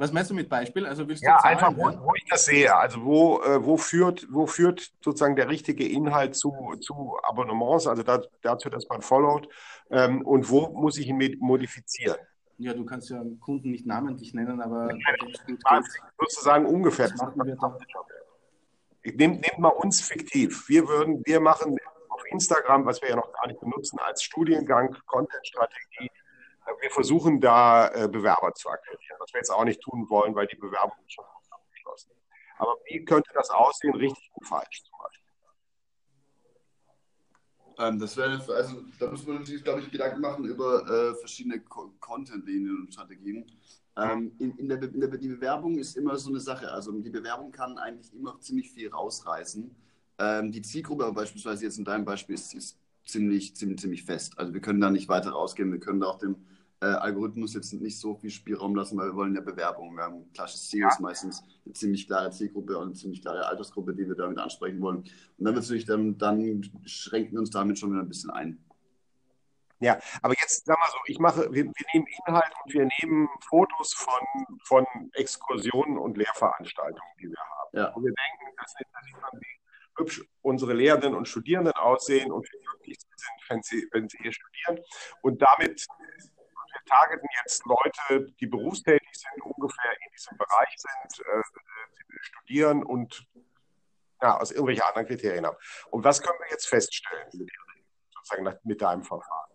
was 0.02 0.12
meinst 0.12 0.31
du 0.31 0.35
mit 0.35 0.49
Beispiel? 0.49 0.85
Also 0.85 1.07
willst 1.07 1.23
du 1.23 1.28
ja, 1.28 1.38
Zahlen, 1.38 1.59
einfach, 1.59 1.76
wo, 1.76 2.07
wo, 2.07 2.14
ich 2.16 2.25
das 2.28 2.47
sehe. 2.47 2.75
Also 2.75 3.04
wo, 3.04 3.40
äh, 3.42 3.64
wo, 3.64 3.76
führt, 3.76 4.26
wo 4.31 4.47
führt 4.47 4.92
sozusagen 5.00 5.37
der 5.37 5.49
richtige 5.49 5.87
Inhalt 5.87 6.35
zu, 6.35 6.52
zu 6.81 7.16
Abonnements, 7.23 7.87
also 7.87 8.02
da, 8.02 8.21
dazu, 8.40 8.69
dass 8.69 8.88
man 8.88 9.02
followt, 9.02 9.49
ähm, 9.90 10.23
und 10.26 10.50
wo 10.50 10.71
muss 10.71 10.99
ich 10.99 11.07
ihn 11.07 11.37
modifizieren? 11.38 12.16
Ja, 12.59 12.75
du 12.75 12.85
kannst 12.85 13.11
ja 13.11 13.23
Kunden 13.40 13.71
nicht 13.71 13.87
namentlich 13.87 14.35
nennen, 14.35 14.61
aber 14.61 14.90
ja, 14.92 15.81
sozusagen 16.19 16.66
ungefähr. 16.66 17.09
Das 17.09 17.21
machen 17.21 17.40
wir 17.45 17.57
dann. 17.57 17.76
Ich 19.02 19.16
nehme 19.16 19.35
nehm 19.35 19.61
mal 19.61 19.69
uns 19.69 20.00
fiktiv. 20.00 20.69
Wir 20.69 20.87
würden, 20.87 21.23
wir 21.25 21.40
machen 21.40 21.76
Instagram, 22.32 22.84
was 22.84 23.00
wir 23.00 23.10
ja 23.10 23.16
noch 23.16 23.32
gar 23.32 23.46
nicht 23.46 23.60
benutzen, 23.60 23.98
als 24.00 24.22
Studiengang 24.22 24.96
Content-Strategie 25.06 26.10
wir 26.80 26.90
versuchen 26.90 27.40
da 27.40 27.88
äh, 27.88 28.08
Bewerber 28.08 28.52
zu 28.54 28.68
akquirieren, 28.68 29.16
was 29.18 29.32
wir 29.32 29.40
jetzt 29.40 29.50
auch 29.50 29.64
nicht 29.64 29.80
tun 29.80 30.08
wollen, 30.08 30.34
weil 30.34 30.46
die 30.46 30.56
Bewerbung 30.56 30.96
ist 31.04 31.14
schon 31.14 31.24
abgeschlossen. 31.50 32.10
Aber 32.58 32.76
wie 32.86 33.04
könnte 33.04 33.30
das 33.34 33.50
aussehen, 33.50 33.94
richtig 33.94 34.30
und 34.34 34.46
falsch 34.46 34.84
zum 34.84 34.98
Beispiel? 34.98 35.22
Ähm, 37.78 37.98
das 37.98 38.16
wäre, 38.16 38.40
also 38.54 38.82
da 38.98 39.10
muss 39.10 39.26
man 39.26 39.38
natürlich, 39.38 39.64
glaube 39.64 39.80
ich, 39.80 39.90
Gedanken 39.90 40.20
machen 40.20 40.44
über 40.44 40.86
äh, 40.88 41.14
verschiedene 41.16 41.60
Content-Linien 41.60 42.82
und 42.82 42.92
Strategien. 42.92 43.50
Ähm, 43.96 44.32
in, 44.38 44.56
in, 44.56 44.68
der, 44.68 44.82
in 44.82 45.00
der 45.00 45.10
die 45.10 45.28
Bewerbung 45.28 45.78
ist 45.78 45.96
immer 45.96 46.16
so 46.16 46.30
eine 46.30 46.40
Sache. 46.40 46.70
Also 46.70 46.92
die 46.92 47.10
Bewerbung 47.10 47.50
kann 47.50 47.78
eigentlich 47.78 48.12
immer 48.14 48.38
ziemlich 48.40 48.70
viel 48.70 48.88
rausreißen. 48.90 49.74
Ähm, 50.19 50.52
die 50.52 50.62
Zielgruppe 50.62 51.04
aber 51.04 51.14
beispielsweise 51.14 51.64
jetzt 51.64 51.78
in 51.78 51.85
deinem 51.85 52.04
Beispiel 52.04 52.35
ist, 52.35 52.54
ist 52.54 52.78
ziemlich, 53.04 53.57
ziemlich, 53.57 53.81
ziemlich 53.81 54.04
fest. 54.04 54.38
Also 54.38 54.54
wir 54.54 54.61
können 54.61 54.81
da 54.81 54.90
nicht 54.90 55.09
weiter 55.09 55.31
rausgehen. 55.31 55.73
Wir 55.73 55.81
können 55.81 56.00
da 56.00 56.07
auch 56.07 56.19
dem 56.19 56.37
äh, 56.81 56.87
Algorithmus 56.87 57.54
jetzt 57.54 57.73
nicht 57.73 57.99
so 57.99 58.16
viel 58.16 58.31
Spielraum 58.31 58.75
lassen, 58.75 58.99
weil 58.99 59.11
wir 59.11 59.14
wollen 59.14 59.35
ja 59.35 59.40
Bewerbungen. 59.40 59.97
Wir 59.97 60.04
haben 60.04 60.16
ein 60.16 60.33
klassisches 60.33 60.69
Ziel, 60.69 60.87
ist 60.87 61.00
meistens 61.00 61.42
eine 61.64 61.75
ziemlich 61.75 62.07
klare 62.07 62.31
Zielgruppe 62.31 62.76
und 62.76 62.87
eine 62.87 62.95
ziemlich 62.95 63.23
klare 63.23 63.47
Altersgruppe, 63.47 63.95
die 63.95 64.09
wir 64.09 64.16
damit 64.16 64.38
ansprechen 64.38 64.81
wollen. 64.81 64.99
Und 64.99 65.45
dann 65.45 65.54
natürlich 65.54 65.85
dann, 65.85 66.19
dann 66.19 66.71
schränken 66.85 67.33
wir 67.33 67.40
uns 67.40 67.50
damit 67.50 67.78
schon 67.78 67.92
wieder 67.92 68.02
ein 68.02 68.09
bisschen 68.09 68.31
ein. 68.31 68.59
Ja, 69.78 69.99
aber 70.23 70.35
jetzt 70.40 70.64
sag 70.64 70.78
mal 70.78 70.90
so, 70.90 70.99
ich 71.07 71.19
mache, 71.19 71.52
wir, 71.52 71.64
wir, 71.64 71.87
nehmen 71.92 72.07
Inhalt 72.26 72.52
und 72.64 72.73
wir 72.73 72.88
nehmen 73.00 73.28
Fotos 73.40 73.92
von, 73.95 74.47
von 74.62 74.87
Exkursionen 75.14 75.99
und 75.99 76.16
Lehrveranstaltungen, 76.16 77.12
die 77.21 77.28
wir 77.28 77.38
haben. 77.38 77.76
Ja. 77.76 77.88
Und 77.88 78.04
wir 78.04 78.12
denken, 78.12 78.57
das 78.59 78.73
sind, 78.78 78.87
das 78.92 79.04
sieht 79.04 79.21
man, 79.21 79.40
wie 79.40 79.62
hübsch 79.96 80.25
unsere 80.42 80.72
Lehrenden 80.72 81.14
und 81.14 81.28
Studierenden 81.28 81.75
aussehen 81.75 82.32
und 82.32 82.46
wie 82.52 82.58
glücklich 82.58 82.99
sie 82.99 83.08
sind, 83.16 83.50
wenn 83.50 83.62
sie, 83.62 83.88
wenn 83.92 84.08
sie 84.08 84.18
hier 84.18 84.32
studieren. 84.32 84.80
Und 85.22 85.42
damit 85.42 85.87
wir 85.88 86.80
targeten 86.87 87.28
jetzt 87.44 87.64
Leute, 87.66 88.32
die 88.40 88.46
berufstätig 88.46 89.08
sind, 89.12 89.42
ungefähr 89.42 89.92
in 89.92 90.12
diesem 90.12 90.38
Bereich 90.38 90.75
sind, 90.76 91.26
äh, 91.26 91.42
studieren 92.22 92.82
und 92.82 93.26
ja, 94.22 94.38
aus 94.38 94.50
irgendwelchen 94.52 94.84
anderen 94.84 95.06
Kriterien 95.06 95.46
haben. 95.46 95.56
Und 95.90 96.04
was 96.04 96.22
können 96.22 96.38
wir 96.38 96.50
jetzt 96.50 96.68
feststellen 96.68 97.28
mit, 97.34 97.50
sozusagen 98.14 98.58
mit 98.64 98.80
deinem 98.80 99.02
Verfahren? 99.02 99.51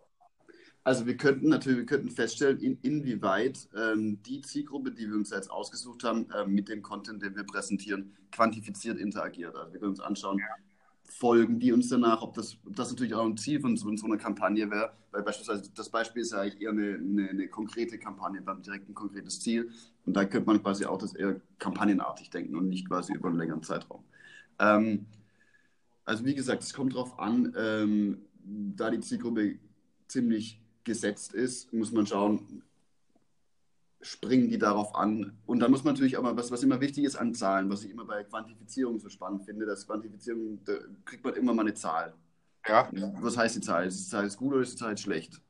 Also 0.88 1.04
wir 1.04 1.18
könnten 1.18 1.50
natürlich 1.50 1.80
wir 1.80 1.84
könnten 1.84 2.08
feststellen, 2.08 2.60
in, 2.60 2.78
inwieweit 2.80 3.68
ähm, 3.76 4.22
die 4.22 4.40
Zielgruppe, 4.40 4.90
die 4.90 5.06
wir 5.06 5.16
uns 5.16 5.28
jetzt 5.28 5.50
ausgesucht 5.50 6.02
haben, 6.02 6.30
äh, 6.30 6.46
mit 6.46 6.70
dem 6.70 6.80
Content, 6.80 7.20
den 7.20 7.36
wir 7.36 7.44
präsentieren, 7.44 8.16
quantifiziert 8.32 8.96
interagiert. 8.96 9.54
Also 9.54 9.70
wir 9.70 9.80
können 9.80 9.90
uns 9.90 10.00
anschauen, 10.00 10.38
ja. 10.38 10.46
folgen 11.02 11.60
die 11.60 11.72
uns 11.72 11.90
danach, 11.90 12.22
ob 12.22 12.32
das, 12.32 12.56
ob 12.64 12.74
das 12.74 12.88
natürlich 12.88 13.12
auch 13.12 13.26
ein 13.26 13.36
Ziel 13.36 13.60
von 13.60 13.76
so, 13.76 13.94
so 13.96 14.06
einer 14.06 14.16
Kampagne 14.16 14.70
wäre, 14.70 14.94
weil 15.10 15.22
beispielsweise 15.24 15.70
das 15.74 15.90
Beispiel 15.90 16.22
ist 16.22 16.32
ja 16.32 16.40
eigentlich 16.40 16.62
eher 16.62 16.70
eine, 16.70 16.94
eine, 16.94 17.28
eine 17.28 17.48
konkrete 17.48 17.98
Kampagne, 17.98 18.40
wir 18.40 18.46
haben 18.46 18.62
direkt 18.62 18.88
ein 18.88 18.94
konkretes 18.94 19.42
Ziel 19.42 19.70
und 20.06 20.16
da 20.16 20.24
könnte 20.24 20.46
man 20.46 20.62
quasi 20.62 20.86
auch 20.86 20.96
das 20.96 21.14
eher 21.14 21.38
kampagnenartig 21.58 22.30
denken 22.30 22.56
und 22.56 22.66
nicht 22.70 22.88
quasi 22.88 23.12
über 23.12 23.28
einen 23.28 23.36
längeren 23.36 23.62
Zeitraum. 23.62 24.04
Ähm, 24.58 25.04
also 26.06 26.24
wie 26.24 26.34
gesagt, 26.34 26.62
es 26.62 26.72
kommt 26.72 26.94
darauf 26.94 27.18
an, 27.18 27.52
ähm, 27.58 28.22
da 28.42 28.90
die 28.90 29.00
Zielgruppe 29.00 29.58
ziemlich 30.06 30.62
gesetzt 30.88 31.34
ist, 31.34 31.72
muss 31.72 31.92
man 31.92 32.06
schauen, 32.06 32.64
springen 34.00 34.48
die 34.48 34.58
darauf 34.58 34.94
an. 34.94 35.38
Und 35.46 35.60
dann 35.60 35.70
muss 35.70 35.84
man 35.84 35.94
natürlich 35.94 36.18
aber, 36.18 36.36
was, 36.36 36.50
was 36.50 36.62
immer 36.62 36.80
wichtig 36.80 37.04
ist 37.04 37.16
an 37.16 37.34
Zahlen, 37.34 37.70
was 37.70 37.84
ich 37.84 37.90
immer 37.90 38.04
bei 38.04 38.24
Quantifizierung 38.24 38.98
so 38.98 39.08
spannend 39.08 39.44
finde, 39.44 39.66
dass 39.66 39.86
Quantifizierung, 39.86 40.64
da 40.64 40.74
kriegt 41.04 41.24
man 41.24 41.34
immer 41.34 41.54
mal 41.54 41.62
eine 41.62 41.74
Zahl. 41.74 42.14
Ja. 42.66 42.88
Was 43.20 43.36
heißt 43.36 43.56
die 43.56 43.60
Zahl? 43.60 43.86
Ist 43.86 44.00
die 44.00 44.10
Zahl 44.10 44.28
gut 44.30 44.52
oder 44.52 44.62
ist 44.62 44.72
die 44.74 44.78
Zahl 44.78 44.98
schlecht? 44.98 45.40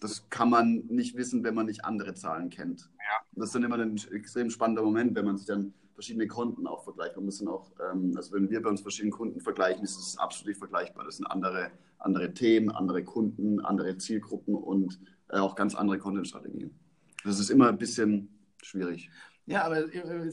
Das 0.00 0.28
kann 0.28 0.50
man 0.50 0.86
nicht 0.88 1.16
wissen, 1.16 1.44
wenn 1.44 1.54
man 1.54 1.66
nicht 1.66 1.84
andere 1.84 2.14
Zahlen 2.14 2.50
kennt. 2.50 2.90
Ja. 2.98 3.24
Das 3.32 3.46
ist 3.46 3.54
dann 3.54 3.62
immer 3.62 3.78
ein 3.78 3.96
extrem 4.12 4.50
spannender 4.50 4.82
Moment, 4.82 5.14
wenn 5.14 5.24
man 5.24 5.36
sich 5.36 5.46
dann 5.46 5.72
verschiedene 5.94 6.26
Konten 6.26 6.66
auch 6.66 6.84
vergleicht. 6.84 7.16
Man 7.16 7.24
muss 7.24 7.38
dann 7.38 7.48
auch, 7.48 7.70
ähm, 7.80 8.12
also 8.16 8.34
wenn 8.34 8.50
wir 8.50 8.62
bei 8.62 8.68
uns 8.68 8.82
verschiedene 8.82 9.12
Kunden 9.12 9.40
vergleichen, 9.40 9.82
ist 9.82 9.98
es 9.98 10.18
absolut 10.18 10.48
nicht 10.48 10.58
vergleichbar. 10.58 11.04
Das 11.04 11.16
sind 11.16 11.26
andere, 11.26 11.70
andere 11.98 12.32
Themen, 12.34 12.70
andere 12.70 13.04
Kunden, 13.04 13.60
andere 13.60 13.96
Zielgruppen 13.98 14.54
und 14.54 15.00
äh, 15.30 15.38
auch 15.38 15.54
ganz 15.54 15.74
andere 15.74 15.98
Content-Strategien. 15.98 16.70
Das 17.24 17.40
ist 17.40 17.50
immer 17.50 17.68
ein 17.68 17.78
bisschen 17.78 18.28
schwierig. 18.62 19.10
Ja, 19.46 19.64
aber 19.64 19.92
äh, 19.94 20.30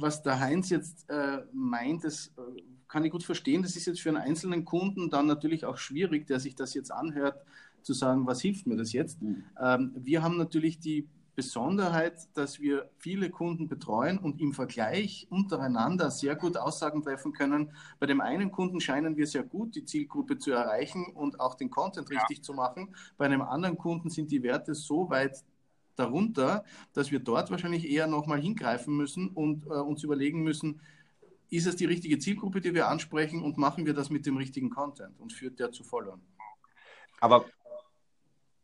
was 0.00 0.22
der 0.22 0.40
Heinz 0.40 0.70
jetzt 0.70 1.08
äh, 1.08 1.42
meint, 1.52 2.04
das 2.04 2.32
äh, 2.36 2.62
kann 2.88 3.04
ich 3.04 3.12
gut 3.12 3.22
verstehen. 3.22 3.62
Das 3.62 3.76
ist 3.76 3.86
jetzt 3.86 4.00
für 4.00 4.08
einen 4.10 4.18
einzelnen 4.18 4.64
Kunden 4.64 5.10
dann 5.10 5.26
natürlich 5.26 5.64
auch 5.64 5.78
schwierig, 5.78 6.26
der 6.26 6.40
sich 6.40 6.54
das 6.54 6.74
jetzt 6.74 6.90
anhört, 6.90 7.40
zu 7.82 7.94
sagen, 7.94 8.26
was 8.26 8.40
hilft 8.40 8.66
mir 8.66 8.76
das 8.76 8.92
jetzt? 8.92 9.22
Mhm. 9.22 9.44
Ähm, 9.60 9.92
wir 9.96 10.22
haben 10.22 10.36
natürlich 10.36 10.78
die 10.78 11.08
Besonderheit, 11.34 12.28
dass 12.34 12.60
wir 12.60 12.90
viele 12.98 13.30
Kunden 13.30 13.68
betreuen 13.68 14.18
und 14.18 14.40
im 14.40 14.52
Vergleich 14.52 15.26
untereinander 15.30 16.10
sehr 16.10 16.36
gut 16.36 16.56
Aussagen 16.56 17.02
treffen 17.02 17.32
können. 17.32 17.72
Bei 17.98 18.06
dem 18.06 18.20
einen 18.20 18.52
Kunden 18.52 18.80
scheinen 18.80 19.16
wir 19.16 19.26
sehr 19.26 19.42
gut, 19.42 19.74
die 19.74 19.84
Zielgruppe 19.84 20.38
zu 20.38 20.52
erreichen 20.52 21.06
und 21.14 21.40
auch 21.40 21.54
den 21.54 21.70
Content 21.70 22.10
ja. 22.10 22.18
richtig 22.18 22.44
zu 22.44 22.52
machen. 22.52 22.94
Bei 23.16 23.24
einem 23.24 23.42
anderen 23.42 23.78
Kunden 23.78 24.10
sind 24.10 24.30
die 24.30 24.42
Werte 24.42 24.74
so 24.74 25.08
weit 25.08 25.42
darunter, 25.96 26.64
dass 26.92 27.10
wir 27.10 27.20
dort 27.20 27.50
wahrscheinlich 27.50 27.88
eher 27.88 28.06
nochmal 28.06 28.40
hingreifen 28.40 28.96
müssen 28.96 29.28
und 29.28 29.66
äh, 29.66 29.70
uns 29.70 30.02
überlegen 30.02 30.42
müssen, 30.42 30.80
ist 31.50 31.66
es 31.66 31.76
die 31.76 31.84
richtige 31.84 32.18
Zielgruppe, 32.18 32.60
die 32.60 32.74
wir 32.74 32.88
ansprechen 32.88 33.42
und 33.42 33.58
machen 33.58 33.84
wir 33.84 33.92
das 33.92 34.08
mit 34.08 34.24
dem 34.24 34.38
richtigen 34.38 34.70
Content 34.70 35.20
und 35.20 35.32
führt 35.32 35.58
der 35.58 35.70
zu 35.70 35.84
Followern? 35.84 36.22
Aber 37.20 37.44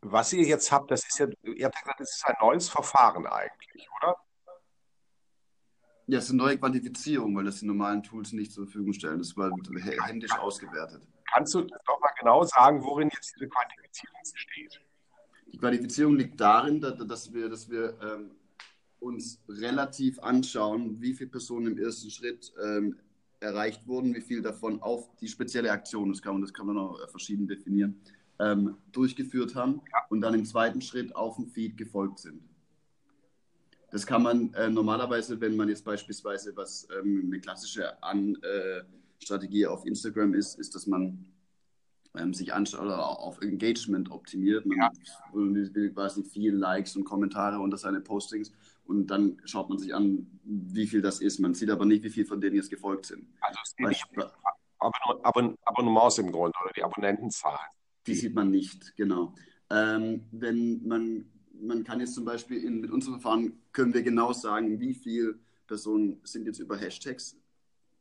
was 0.01 0.33
ihr 0.33 0.45
jetzt 0.45 0.71
habt, 0.71 0.91
das 0.91 1.07
ist 1.07 1.19
ja, 1.19 1.27
ihr 1.43 1.67
habt 1.67 1.75
ja 1.75 1.81
gesagt, 1.81 2.01
das 2.01 2.17
ist 2.17 2.27
ein 2.27 2.37
neues 2.41 2.69
Verfahren 2.69 3.27
eigentlich, 3.27 3.89
oder? 3.99 4.17
Ja, 6.07 6.19
es 6.19 6.25
ist 6.25 6.31
eine 6.31 6.39
neue 6.39 6.59
Quantifizierung, 6.59 7.37
weil 7.37 7.45
das 7.45 7.61
die 7.61 7.67
normalen 7.67 8.03
Tools 8.03 8.33
nicht 8.33 8.53
zur 8.53 8.65
Verfügung 8.65 8.95
stellen. 8.95 9.19
Das 9.19 9.37
war 9.37 9.51
händisch 10.07 10.33
ausgewertet. 10.33 11.03
Kannst 11.31 11.53
du 11.53 11.63
doch 11.63 12.01
mal 12.01 12.13
genau 12.19 12.45
sagen, 12.45 12.83
worin 12.83 13.11
jetzt 13.13 13.35
diese 13.37 13.49
Quantifizierung 13.49 14.17
besteht? 14.33 14.81
Die 15.53 15.59
Quantifizierung 15.59 16.17
liegt 16.17 16.41
darin, 16.41 16.81
dass 16.81 17.33
wir, 17.33 17.51
dass 17.51 17.69
wir 17.69 18.01
ähm, 18.01 18.31
uns 19.01 19.43
relativ 19.49 20.19
anschauen, 20.21 21.01
wie 21.01 21.13
viele 21.13 21.31
Personen 21.31 21.73
im 21.73 21.79
ersten 21.79 22.11
Schritt 22.11 22.53
ähm, 22.63 22.99
erreicht 23.41 23.87
wurden, 23.87 24.15
wie 24.15 24.23
viel 24.23 24.41
davon 24.41 24.81
auf 24.81 25.15
die 25.17 25.29
spezielle 25.29 25.71
Aktion, 25.71 26.09
das 26.11 26.23
kann 26.23 26.35
man, 26.35 26.43
das 26.43 26.53
kann 26.53 26.67
man 26.67 26.79
auch 26.79 27.09
verschieden 27.11 27.47
definieren, 27.47 28.01
ähm, 28.39 28.77
durchgeführt 28.93 29.55
haben 29.55 29.81
und 30.11 30.21
dann 30.21 30.35
im 30.35 30.45
zweiten 30.45 30.81
Schritt 30.81 31.15
auf 31.15 31.37
dem 31.37 31.47
Feed 31.47 31.77
gefolgt 31.77 32.21
sind. 32.21 32.43
Das 33.91 34.07
kann 34.07 34.23
man 34.23 34.53
äh, 34.55 34.69
normalerweise, 34.69 35.41
wenn 35.41 35.57
man 35.57 35.69
jetzt 35.69 35.85
beispielsweise, 35.85 36.55
was 36.57 36.87
ähm, 36.99 37.25
eine 37.27 37.41
klassische 37.41 38.03
An, 38.03 38.37
äh, 38.43 38.83
Strategie 39.23 39.67
auf 39.67 39.87
Instagram 39.87 40.35
ist, 40.35 40.59
ist, 40.59 40.75
dass 40.75 40.87
man 40.87 41.25
ähm, 42.17 42.35
sich 42.35 42.53
anschaut 42.53 42.83
oder 42.83 42.99
auf 42.99 43.41
Engagement 43.41 44.11
optimiert. 44.11 44.67
Man 44.67 44.79
ja. 44.79 44.91
will 45.33 45.93
quasi 45.93 46.23
viel 46.23 46.55
Likes 46.55 46.97
und 46.97 47.05
Kommentare 47.05 47.59
unter 47.59 47.79
seine 47.79 48.01
Postings 48.01 48.53
und 48.85 49.07
dann 49.09 49.41
schaut 49.45 49.69
man 49.69 49.79
sich 49.79 49.95
an, 49.95 50.27
wie 50.45 50.87
viel 50.87 51.03
das 51.03 51.21
ist. 51.21 51.41
Man 51.41 51.55
sieht 51.55 51.71
aber 51.71 51.85
nicht, 51.85 52.03
wie 52.05 52.11
viel 52.11 52.25
von 52.25 52.41
denen 52.41 52.57
jetzt 52.57 52.71
gefolgt 52.71 53.07
sind. 53.07 53.27
Also 53.41 53.59
es 53.63 53.77
geht 53.77 53.89
nicht 53.89 54.07
Abon 54.81 55.59
Abonnements 55.65 56.19
im 56.19 56.31
Grunde 56.31 56.57
oder 56.63 56.73
die 56.75 56.85
Abonnentenzahlen. 56.85 57.59
Die 58.09 58.15
sieht 58.15 58.35
man 58.35 58.51
nicht, 58.51 58.97
genau. 58.97 59.35
Ähm, 59.71 60.25
wenn 60.33 60.87
man, 60.87 61.27
man 61.61 61.85
kann 61.85 62.01
jetzt 62.01 62.15
zum 62.15 62.25
Beispiel 62.25 62.63
in, 62.65 62.81
mit 62.81 62.91
unserem 62.91 63.21
Verfahren 63.21 63.53
können 63.73 63.95
wir 63.95 64.03
genau 64.03 64.33
sagen, 64.33 64.81
wie 64.81 64.95
viele 64.95 65.39
Personen 65.67 66.21
sind 66.25 66.47
jetzt 66.47 66.59
über 66.59 66.77
Hashtags 66.77 67.37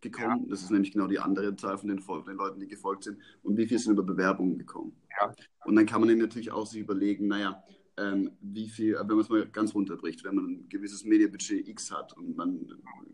gekommen. 0.02 0.44
Ja. 0.44 0.50
Das 0.50 0.62
ist 0.62 0.72
nämlich 0.72 0.94
genau 0.94 1.08
die 1.08 1.20
andere 1.20 1.56
Zahl 1.56 1.78
von 1.78 1.90
den, 1.90 2.00
von 2.00 2.24
den, 2.26 2.36
Leuten, 2.36 2.60
die 2.60 2.68
gefolgt 2.68 3.04
sind. 3.04 3.20
Und 3.44 3.58
wie 3.58 3.68
viele 3.68 3.80
sind 3.80 3.94
über 3.94 4.04
Bewerbungen 4.04 4.58
gekommen. 4.58 4.96
Ja. 5.20 5.34
Und 5.66 5.76
dann 5.76 5.86
kann 5.86 6.02
man 6.02 6.10
dann 6.10 6.20
natürlich 6.20 6.52
auch 6.52 6.66
sich 6.66 6.82
überlegen, 6.82 7.28
naja, 7.28 7.64
ähm, 7.98 8.32
wie 8.42 8.70
viel, 8.70 8.96
wenn 8.96 9.08
man 9.08 9.20
es 9.20 9.30
mal 9.30 9.48
ganz 9.48 9.74
runterbricht, 9.74 10.24
wenn 10.24 10.36
man 10.36 10.46
ein 10.46 10.70
gewisses 10.70 11.04
Medienbudget 11.04 11.68
X 11.68 11.92
hat 11.92 12.16
und 12.16 12.38
man 12.38 12.68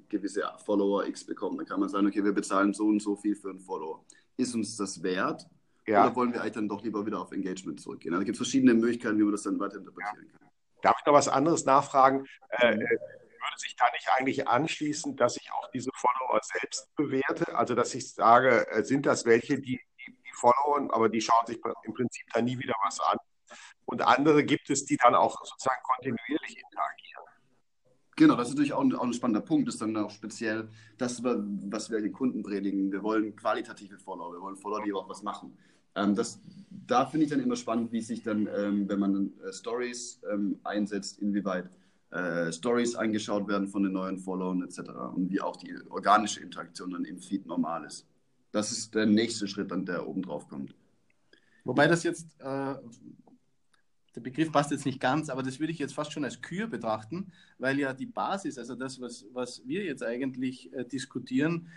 gewisse 0.09 0.43
Follower 0.65 1.07
X 1.07 1.25
bekommt, 1.25 1.59
dann 1.59 1.65
kann 1.65 1.79
man 1.79 1.89
sagen, 1.89 2.07
okay, 2.07 2.23
wir 2.23 2.33
bezahlen 2.33 2.73
so 2.73 2.85
und 2.85 3.01
so 3.01 3.15
viel 3.15 3.35
für 3.35 3.49
einen 3.49 3.61
Follower. 3.61 4.05
Ist 4.35 4.53
uns 4.53 4.75
das 4.75 5.01
wert? 5.01 5.47
Ja. 5.85 6.05
Oder 6.05 6.15
wollen 6.15 6.33
wir 6.33 6.41
eigentlich 6.41 6.53
dann 6.53 6.69
doch 6.69 6.81
lieber 6.83 7.05
wieder 7.05 7.19
auf 7.19 7.31
Engagement 7.31 7.81
zurückgehen? 7.81 8.13
Also 8.13 8.21
es 8.21 8.25
gibt 8.25 8.37
verschiedene 8.37 8.73
Möglichkeiten, 8.73 9.17
wie 9.17 9.23
man 9.23 9.31
das 9.33 9.43
dann 9.43 9.59
weiter 9.59 9.77
interpretieren 9.77 10.27
ja. 10.31 10.37
kann. 10.37 10.49
Darf 10.81 10.95
ich 10.99 11.05
noch 11.05 11.13
was 11.13 11.27
anderes 11.27 11.65
nachfragen? 11.65 12.25
Äh, 12.49 12.75
mhm. 12.75 12.79
würde 12.79 13.57
sich 13.57 13.75
da 13.75 13.85
nicht 13.93 14.09
eigentlich 14.09 14.47
anschließen, 14.47 15.15
dass 15.15 15.37
ich 15.37 15.51
auch 15.51 15.69
diese 15.71 15.91
Follower 15.95 16.39
selbst 16.41 16.93
bewerte? 16.95 17.55
Also, 17.55 17.75
dass 17.75 17.93
ich 17.95 18.13
sage, 18.13 18.67
äh, 18.69 18.83
sind 18.83 19.05
das 19.05 19.25
welche, 19.25 19.59
die, 19.59 19.79
die, 19.99 20.11
die 20.11 20.33
followen, 20.33 20.91
aber 20.91 21.09
die 21.09 21.21
schauen 21.21 21.45
sich 21.47 21.59
im 21.83 21.93
Prinzip 21.93 22.25
da 22.33 22.41
nie 22.41 22.57
wieder 22.57 22.75
was 22.83 22.99
an? 22.99 23.17
Und 23.85 24.01
andere 24.01 24.43
gibt 24.43 24.69
es, 24.69 24.85
die 24.85 24.97
dann 24.97 25.15
auch 25.15 25.37
sozusagen 25.43 25.81
kontinuierlich 25.83 26.57
interagieren. 26.57 27.23
Genau, 28.15 28.35
das 28.35 28.49
ist 28.49 28.53
natürlich 28.53 28.73
auch 28.73 28.81
ein, 28.81 28.93
auch 28.95 29.03
ein, 29.03 29.13
spannender 29.13 29.41
Punkt. 29.41 29.67
Das 29.67 29.75
ist 29.75 29.81
dann 29.81 29.97
auch 29.97 30.11
speziell 30.11 30.69
das, 30.97 31.23
was 31.23 31.89
wir 31.89 31.99
den 31.99 32.13
Kunden 32.13 32.43
predigen. 32.43 32.91
Wir 32.91 33.01
wollen 33.01 33.35
qualitative 33.35 33.97
Follower, 33.97 34.33
wir 34.33 34.41
wollen 34.41 34.55
Follower, 34.55 34.83
die 34.83 34.93
auch 34.93 35.09
was 35.09 35.23
machen. 35.23 35.57
Ähm, 35.95 36.15
das, 36.15 36.39
da 36.87 37.05
finde 37.05 37.25
ich 37.25 37.31
dann 37.31 37.39
immer 37.39 37.55
spannend, 37.55 37.91
wie 37.91 38.01
sich 38.01 38.23
dann, 38.23 38.47
ähm, 38.55 38.89
wenn 38.89 38.99
man 38.99 39.31
äh, 39.45 39.53
Stories 39.53 40.19
ähm, 40.31 40.59
einsetzt, 40.63 41.19
inwieweit 41.19 41.69
äh, 42.11 42.51
Stories 42.51 42.95
angeschaut 42.95 43.47
werden 43.47 43.67
von 43.67 43.83
den 43.83 43.93
neuen 43.93 44.19
Followern 44.19 44.63
etc. 44.63 44.79
und 45.15 45.31
wie 45.31 45.41
auch 45.41 45.55
die 45.55 45.75
organische 45.89 46.41
Interaktion 46.41 46.91
dann 46.91 47.05
im 47.05 47.19
Feed 47.19 47.45
normal 47.45 47.85
ist. 47.85 48.05
Das 48.51 48.71
ist 48.71 48.93
der 48.93 49.07
nächste 49.07 49.47
Schritt, 49.47 49.71
dann 49.71 49.85
der 49.85 50.07
oben 50.07 50.21
drauf 50.21 50.47
kommt. 50.47 50.75
Wobei 51.63 51.87
das 51.87 52.03
jetzt, 52.03 52.39
äh, 52.39 52.75
der 54.15 54.21
Begriff 54.21 54.51
passt 54.51 54.69
jetzt 54.69 54.85
nicht 54.85 54.99
ganz, 54.99 55.29
aber 55.29 55.41
das 55.41 55.59
würde 55.59 55.71
ich 55.71 55.79
jetzt 55.79 55.95
fast 55.95 56.11
schon 56.11 56.23
als 56.23 56.41
Kür 56.41 56.67
betrachten, 56.67 57.31
weil 57.57 57.79
ja 57.79 57.93
die 57.93 58.05
Basis, 58.05 58.59
also 58.59 58.75
das, 58.75 59.01
was, 59.01 59.25
was 59.33 59.65
wir 59.65 59.83
jetzt 59.83 60.03
eigentlich 60.03 60.71
äh, 60.73 60.85
diskutieren, 60.85 61.69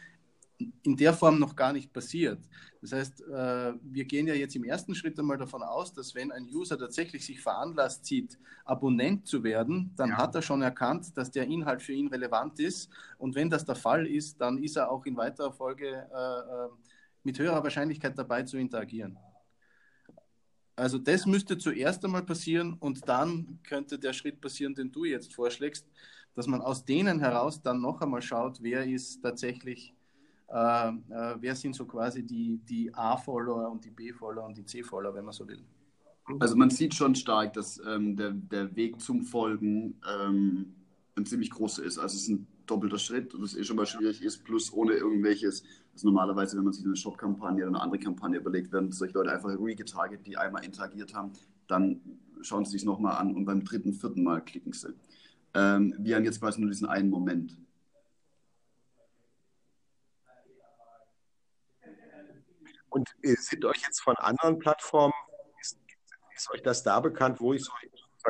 in 0.58 0.96
der 0.96 1.12
Form 1.12 1.38
noch 1.38 1.54
gar 1.54 1.72
nicht 1.72 1.92
passiert. 1.92 2.38
Das 2.80 2.92
heißt, 2.92 3.20
äh, 3.22 3.72
wir 3.82 4.04
gehen 4.04 4.26
ja 4.26 4.34
jetzt 4.34 4.56
im 4.56 4.64
ersten 4.64 4.94
Schritt 4.94 5.18
einmal 5.18 5.36
davon 5.36 5.62
aus, 5.62 5.92
dass 5.92 6.14
wenn 6.14 6.32
ein 6.32 6.44
User 6.44 6.78
tatsächlich 6.78 7.26
sich 7.26 7.40
veranlasst 7.40 8.06
sieht, 8.06 8.38
Abonnent 8.64 9.26
zu 9.26 9.42
werden, 9.42 9.92
dann 9.96 10.10
ja. 10.10 10.16
hat 10.16 10.34
er 10.34 10.42
schon 10.42 10.62
erkannt, 10.62 11.16
dass 11.16 11.30
der 11.30 11.46
Inhalt 11.46 11.82
für 11.82 11.92
ihn 11.92 12.08
relevant 12.08 12.58
ist. 12.60 12.90
Und 13.18 13.34
wenn 13.34 13.50
das 13.50 13.64
der 13.64 13.74
Fall 13.74 14.06
ist, 14.06 14.40
dann 14.40 14.58
ist 14.58 14.76
er 14.76 14.90
auch 14.90 15.04
in 15.04 15.16
weiterer 15.16 15.52
Folge 15.52 15.88
äh, 15.88 16.68
mit 17.22 17.38
höherer 17.38 17.62
Wahrscheinlichkeit 17.62 18.16
dabei 18.16 18.44
zu 18.44 18.56
interagieren. 18.56 19.18
Also 20.76 20.98
das 20.98 21.24
müsste 21.24 21.56
zuerst 21.56 22.04
einmal 22.04 22.22
passieren 22.22 22.74
und 22.74 23.08
dann 23.08 23.58
könnte 23.66 23.98
der 23.98 24.12
Schritt 24.12 24.40
passieren, 24.40 24.74
den 24.74 24.92
du 24.92 25.04
jetzt 25.04 25.34
vorschlägst, 25.34 25.86
dass 26.34 26.46
man 26.46 26.60
aus 26.60 26.84
denen 26.84 27.18
heraus 27.18 27.62
dann 27.62 27.80
noch 27.80 28.02
einmal 28.02 28.20
schaut, 28.20 28.62
wer 28.62 28.86
ist 28.86 29.22
tatsächlich, 29.22 29.88
äh, 29.88 29.94
äh, 29.94 29.95
wer 30.48 31.54
sind 31.54 31.74
so 31.74 31.84
quasi 31.86 32.22
die, 32.22 32.58
die 32.68 32.92
A-Follower 32.94 33.70
und 33.70 33.84
die 33.84 33.90
B-Follower 33.90 34.46
und 34.46 34.56
die 34.56 34.64
C-Follower, 34.64 35.14
wenn 35.14 35.24
man 35.24 35.34
so 35.34 35.46
will. 35.46 35.62
Also 36.40 36.56
man 36.56 36.70
sieht 36.70 36.94
schon 36.94 37.14
stark, 37.14 37.52
dass 37.52 37.80
ähm, 37.86 38.16
der, 38.16 38.32
der 38.32 38.74
Weg 38.74 39.00
zum 39.00 39.22
Folgen 39.22 40.00
ähm, 40.20 40.74
ein 41.16 41.24
ziemlich 41.24 41.50
großer 41.50 41.84
ist. 41.84 41.98
Also 41.98 42.16
es 42.16 42.22
ist 42.22 42.28
ein 42.28 42.46
doppelter 42.66 42.98
Schritt 42.98 43.34
und 43.34 43.42
es 43.44 43.56
eh 43.56 43.64
schon 43.64 43.76
mal 43.76 43.86
schwierig 43.86 44.22
ist, 44.22 44.44
plus 44.44 44.72
ohne 44.72 44.94
irgendwelches, 44.94 45.62
also 45.92 46.08
normalerweise, 46.08 46.56
wenn 46.56 46.64
man 46.64 46.72
sich 46.72 46.84
eine 46.84 46.96
Shop-Kampagne 46.96 47.62
oder 47.62 47.76
eine 47.76 47.80
andere 47.80 48.00
Kampagne 48.00 48.38
überlegt, 48.38 48.72
werden 48.72 48.90
solche 48.90 49.14
Leute 49.14 49.32
einfach 49.32 49.50
regetarget, 49.50 50.26
die 50.26 50.36
einmal 50.36 50.64
interagiert 50.64 51.14
haben, 51.14 51.32
dann 51.68 52.00
schauen 52.42 52.64
sie 52.64 52.72
sich 52.72 52.84
nochmal 52.84 53.16
an 53.16 53.34
und 53.34 53.44
beim 53.44 53.64
dritten, 53.64 53.92
vierten 53.92 54.22
Mal 54.22 54.40
klicken 54.40 54.72
sie. 54.72 54.94
Ähm, 55.54 55.94
wir 55.98 56.16
haben 56.16 56.24
jetzt 56.24 56.40
quasi 56.40 56.60
nur 56.60 56.70
diesen 56.70 56.88
einen 56.88 57.08
Moment. 57.08 57.56
Und 62.96 63.14
äh, 63.22 63.34
sind 63.36 63.62
euch 63.66 63.82
jetzt 63.82 64.00
von 64.00 64.16
anderen 64.16 64.58
Plattformen, 64.58 65.12
ist, 65.60 65.78
ist 66.34 66.50
euch 66.50 66.62
das 66.62 66.82
da 66.82 66.98
bekannt, 66.98 67.38
wo, 67.40 67.52
ich 67.52 67.62
so, 67.62 67.70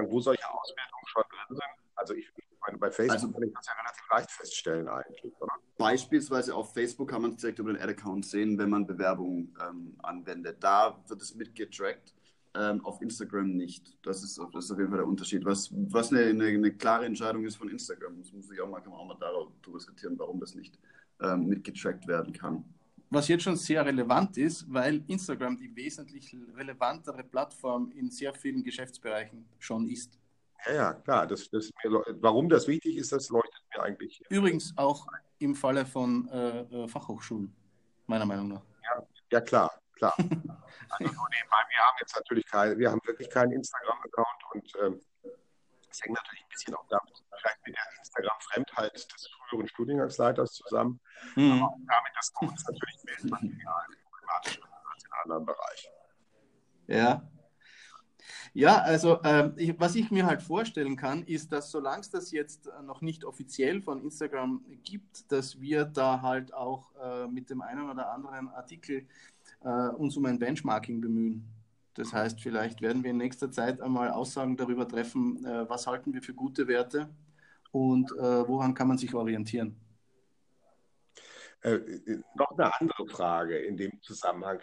wo 0.08 0.18
solche 0.18 0.42
Auswertungen 0.50 1.06
schon 1.06 1.23
drin 1.30 1.56
sind? 1.56 1.62
Also 1.94 2.14
ich, 2.14 2.28
meine, 2.66 2.76
bei 2.76 2.90
Facebook 2.90 3.12
also, 3.12 3.30
kann 3.30 3.42
ich 3.44 3.54
das 3.54 3.66
ja 3.66 3.73
relativ 3.75 4.11
leicht 4.11 4.30
feststellen 4.32 4.88
eigentlich, 4.88 5.32
oder? 5.40 5.52
Beispielsweise 5.78 6.52
auf 6.52 6.75
Facebook 6.75 7.11
kann 7.11 7.23
man 7.23 7.35
es 7.35 7.37
direkt 7.37 7.61
über 7.61 7.73
den 7.73 7.80
Ad-Account 7.80 8.26
sehen, 8.26 8.58
wenn 8.58 8.68
man 8.68 8.88
Bewerbungen 8.88 9.56
ähm, 9.62 9.94
anwendet. 10.02 10.56
Da 10.58 11.00
wird 11.06 11.23
es 11.23 11.37
mitgetrackt, 11.37 12.12
ähm, 12.56 12.85
auf 12.85 13.00
Instagram 13.00 13.50
nicht. 13.52 13.96
Das 14.04 14.25
ist, 14.25 14.37
das 14.52 14.64
ist 14.64 14.70
auf 14.73 14.78
jeden 14.78 14.90
Fall 14.90 14.99
der 14.99 15.06
Unterschied. 15.06 15.44
Was, 15.44 15.70
was 15.73 16.11
eine, 16.11 16.25
eine, 16.25 16.46
eine, 16.46 16.73
klare 16.73 17.04
Entscheidung 17.04 17.44
ist 17.44 17.54
von 17.54 17.68
Instagram, 17.68 18.18
das 18.18 18.32
muss 18.32 18.50
ich 18.50 18.61
auch 18.61 18.68
mal, 18.68 18.80
kann 18.80 18.90
man 18.90 18.99
auch 18.99 19.06
mal 19.06 19.16
darüber 19.20 19.78
diskutieren, 19.78 20.18
warum 20.18 20.40
das 20.40 20.56
nicht 20.56 20.76
ähm, 21.20 21.46
mitgetrackt 21.46 22.08
werden 22.08 22.32
kann. 22.32 22.64
Was 23.08 23.28
jetzt 23.28 23.44
schon 23.44 23.56
sehr 23.56 23.84
relevant 23.84 24.36
ist, 24.36 24.66
weil 24.72 25.04
Instagram 25.06 25.56
die 25.56 25.75
wesentlich 25.75 26.36
relevantere 26.56 27.22
Plattform 27.22 27.92
in 27.92 28.10
sehr 28.10 28.34
vielen 28.34 28.64
Geschäftsbereichen 28.64 29.46
schon 29.58 29.88
ist. 29.88 30.18
Ja, 30.66 30.72
ja, 30.72 30.92
klar. 30.94 31.26
Das, 31.26 31.48
das 31.50 31.70
mir, 31.84 32.02
warum 32.20 32.48
das 32.48 32.66
wichtig 32.66 32.96
ist, 32.96 33.12
das 33.12 33.28
leuchtet 33.28 33.62
mir 33.75 33.82
eigentlich. 33.82 34.22
Übrigens 34.28 34.72
auch 34.76 35.06
im 35.38 35.54
Falle 35.54 35.86
von 35.86 36.28
äh, 36.28 36.60
äh 36.62 36.88
Fachhochschulen, 36.88 37.54
meiner 38.06 38.26
Meinung 38.26 38.48
nach. 38.48 38.62
Ja, 38.82 39.06
ja 39.30 39.40
klar, 39.40 39.70
klar. 39.94 40.14
also 40.18 41.04
nebenbei, 41.04 41.62
wir 41.70 41.78
haben 41.78 41.96
jetzt 42.00 42.16
natürlich 42.16 42.46
kein, 42.46 42.78
wir 42.78 42.90
haben 42.90 43.00
wirklich 43.04 43.30
keinen 43.30 43.52
Instagram-Account 43.52 44.44
und 44.54 44.72
ähm, 44.82 45.00
das 45.88 46.02
hängt 46.02 46.16
natürlich 46.16 46.42
ein 46.42 46.49
bisschen 46.50 46.75
auch 46.75 46.86
damit, 46.88 47.23
vielleicht 47.40 47.66
mit 47.66 47.76
der 47.76 47.99
Instagram-Fremdheit 47.99 48.95
des 48.95 49.30
früheren 49.49 49.69
Studiengangsleiters 49.69 50.52
zusammen. 50.52 51.00
Mhm. 51.36 51.52
Aber 51.52 51.66
auch 51.69 51.78
damit, 51.86 52.16
dass 52.16 52.32
bei 52.32 52.47
uns 52.47 52.64
natürlich 52.66 52.96
mehr 53.25 53.33
Material 53.33 53.87
problematisch 54.11 54.61
als 54.93 55.05
in 55.05 55.13
anderen 55.23 55.47
Bereichen. 55.47 55.91
Ja, 56.89 57.23
ja, 58.59 58.79
also 58.79 59.21
äh, 59.23 59.50
ich, 59.57 59.79
was 59.79 59.95
ich 59.97 60.11
mir 60.11 60.25
halt 60.25 60.41
vorstellen 60.41 60.97
kann, 60.97 61.23
ist, 61.25 61.52
dass 61.52 61.71
solange 61.71 62.00
es 62.00 62.09
das 62.09 62.31
jetzt 62.31 62.71
noch 62.87 63.02
nicht 63.02 63.23
offiziell 63.26 63.83
von 63.83 64.00
Instagram 64.02 64.65
gibt, 64.83 65.31
dass 65.31 65.61
wir 65.61 65.85
da 65.85 66.23
halt 66.23 66.55
auch 66.55 66.91
äh, 66.97 67.26
mit 67.26 67.50
dem 67.50 67.61
einen 67.61 67.91
oder 67.91 68.11
anderen 68.11 68.49
Artikel 68.49 69.07
äh, 69.63 69.89
uns 69.89 70.17
um 70.17 70.25
ein 70.25 70.39
Benchmarking 70.39 71.02
bemühen. 71.02 71.45
Das 71.93 72.15
heißt, 72.15 72.41
vielleicht 72.41 72.81
werden 72.81 73.05
wir 73.05 73.11
in 73.11 73.19
nächster 73.19 73.50
Zeit 73.50 73.83
einmal 73.83 74.11
Aussagen 74.11 74.57
darüber 74.57 74.89
treffen, 74.89 75.45
äh, 75.45 75.69
was 75.69 75.87
halten 75.87 76.15
wir 76.15 76.23
für 76.23 76.33
gute 76.33 76.67
Werte 76.67 77.11
und 77.73 78.11
äh, 78.13 78.49
woran 78.49 78.73
kann 78.73 78.89
man 78.89 78.97
sich 78.97 79.15
orientieren. 79.15 79.76
Äh, 81.62 81.78
noch 82.34 82.50
eine 82.52 82.80
andere 82.80 83.06
Frage 83.08 83.58
in 83.58 83.76
dem 83.76 84.00
Zusammenhang. 84.02 84.60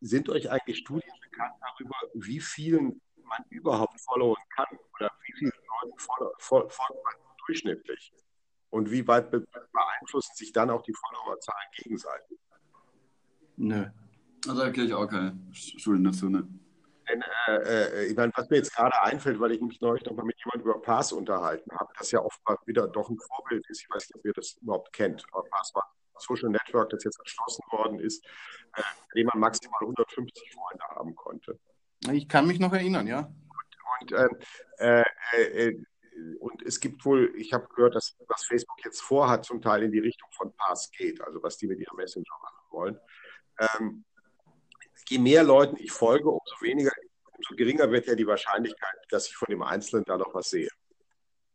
Sind 0.00 0.28
euch 0.28 0.50
eigentlich 0.50 0.78
Studien 0.78 1.12
bekannt 1.22 1.54
darüber, 1.60 1.96
wie 2.14 2.40
vielen 2.40 3.00
man 3.24 3.44
überhaupt 3.50 4.00
followen 4.00 4.42
kann 4.54 4.78
oder 4.94 5.10
wie 5.24 5.32
viele 5.32 5.52
Leute 5.82 6.32
folgt 6.38 6.78
man 6.78 7.14
durchschnittlich 7.46 8.12
und 8.70 8.90
wie 8.90 9.06
weit 9.06 9.30
beeinflussen 9.30 10.34
sich 10.34 10.52
dann 10.52 10.70
auch 10.70 10.82
die 10.82 10.94
Followerzahlen 10.94 11.68
gegenseitig? 11.72 12.38
Nö. 13.56 13.86
Also 14.46 14.60
da 14.60 14.70
kenne 14.70 14.86
ich 14.86 14.94
auch 14.94 15.08
keine 15.08 15.36
Studien 15.52 16.04
dazu, 16.04 16.28
ne? 16.28 16.46
Denn, 17.08 17.22
äh, 17.46 17.56
äh, 17.56 18.06
ich 18.06 18.16
meine, 18.16 18.32
was 18.34 18.50
mir 18.50 18.56
jetzt 18.56 18.74
gerade 18.74 19.00
einfällt, 19.02 19.38
weil 19.38 19.52
ich 19.52 19.60
mich 19.60 19.80
neulich 19.80 20.04
noch 20.04 20.14
mal 20.14 20.24
mit 20.24 20.36
jemandem 20.38 20.70
über 20.70 20.82
Pass 20.82 21.12
unterhalten 21.12 21.70
habe, 21.78 21.92
das 21.96 22.10
ja 22.10 22.20
oftmals 22.20 22.66
wieder 22.66 22.88
doch 22.88 23.08
ein 23.08 23.18
Vorbild 23.18 23.64
ist. 23.68 23.82
Ich 23.82 23.90
weiß 23.90 24.08
nicht, 24.08 24.16
ob 24.16 24.24
ihr 24.24 24.32
das 24.32 24.56
überhaupt 24.60 24.92
kennt. 24.92 25.24
Aber 25.30 25.44
Pass 25.48 25.72
war 25.74 25.95
Social 26.18 26.50
Network, 26.50 26.90
das 26.90 27.04
jetzt 27.04 27.18
erschlossen 27.20 27.62
worden 27.70 28.00
ist, 28.00 28.24
äh, 28.76 28.82
in 29.14 29.20
dem 29.20 29.26
man 29.26 29.40
maximal 29.40 29.80
150 29.80 30.52
Freunde 30.52 30.84
haben 30.88 31.14
konnte. 31.14 31.58
Ich 32.12 32.28
kann 32.28 32.46
mich 32.46 32.60
noch 32.60 32.72
erinnern, 32.72 33.06
ja. 33.06 33.32
Und, 34.00 34.12
und, 34.12 34.42
äh, 34.78 35.02
äh, 35.32 35.68
äh, 35.68 35.84
und 36.40 36.62
es 36.62 36.80
gibt 36.80 37.04
wohl, 37.04 37.32
ich 37.36 37.52
habe 37.52 37.68
gehört, 37.74 37.94
dass 37.94 38.16
was 38.28 38.44
Facebook 38.44 38.84
jetzt 38.84 39.00
vorhat, 39.02 39.44
zum 39.44 39.60
Teil 39.60 39.82
in 39.82 39.92
die 39.92 39.98
Richtung 39.98 40.28
von 40.32 40.54
Pass 40.56 40.90
geht, 40.90 41.20
also 41.20 41.42
was 41.42 41.56
die 41.58 41.66
mit 41.66 41.78
ihrem 41.78 41.96
Messenger 41.96 42.24
machen 42.42 42.66
wollen. 42.70 43.00
Ähm, 43.58 44.04
je 45.08 45.18
mehr 45.18 45.44
Leuten 45.44 45.76
ich 45.78 45.92
folge, 45.92 46.30
umso 46.30 46.60
weniger, 46.60 46.90
umso 47.32 47.54
geringer 47.54 47.90
wird 47.90 48.06
ja 48.06 48.14
die 48.14 48.26
Wahrscheinlichkeit, 48.26 48.96
dass 49.10 49.28
ich 49.28 49.36
von 49.36 49.48
dem 49.50 49.62
Einzelnen 49.62 50.04
da 50.04 50.16
noch 50.16 50.34
was 50.34 50.50
sehe. 50.50 50.68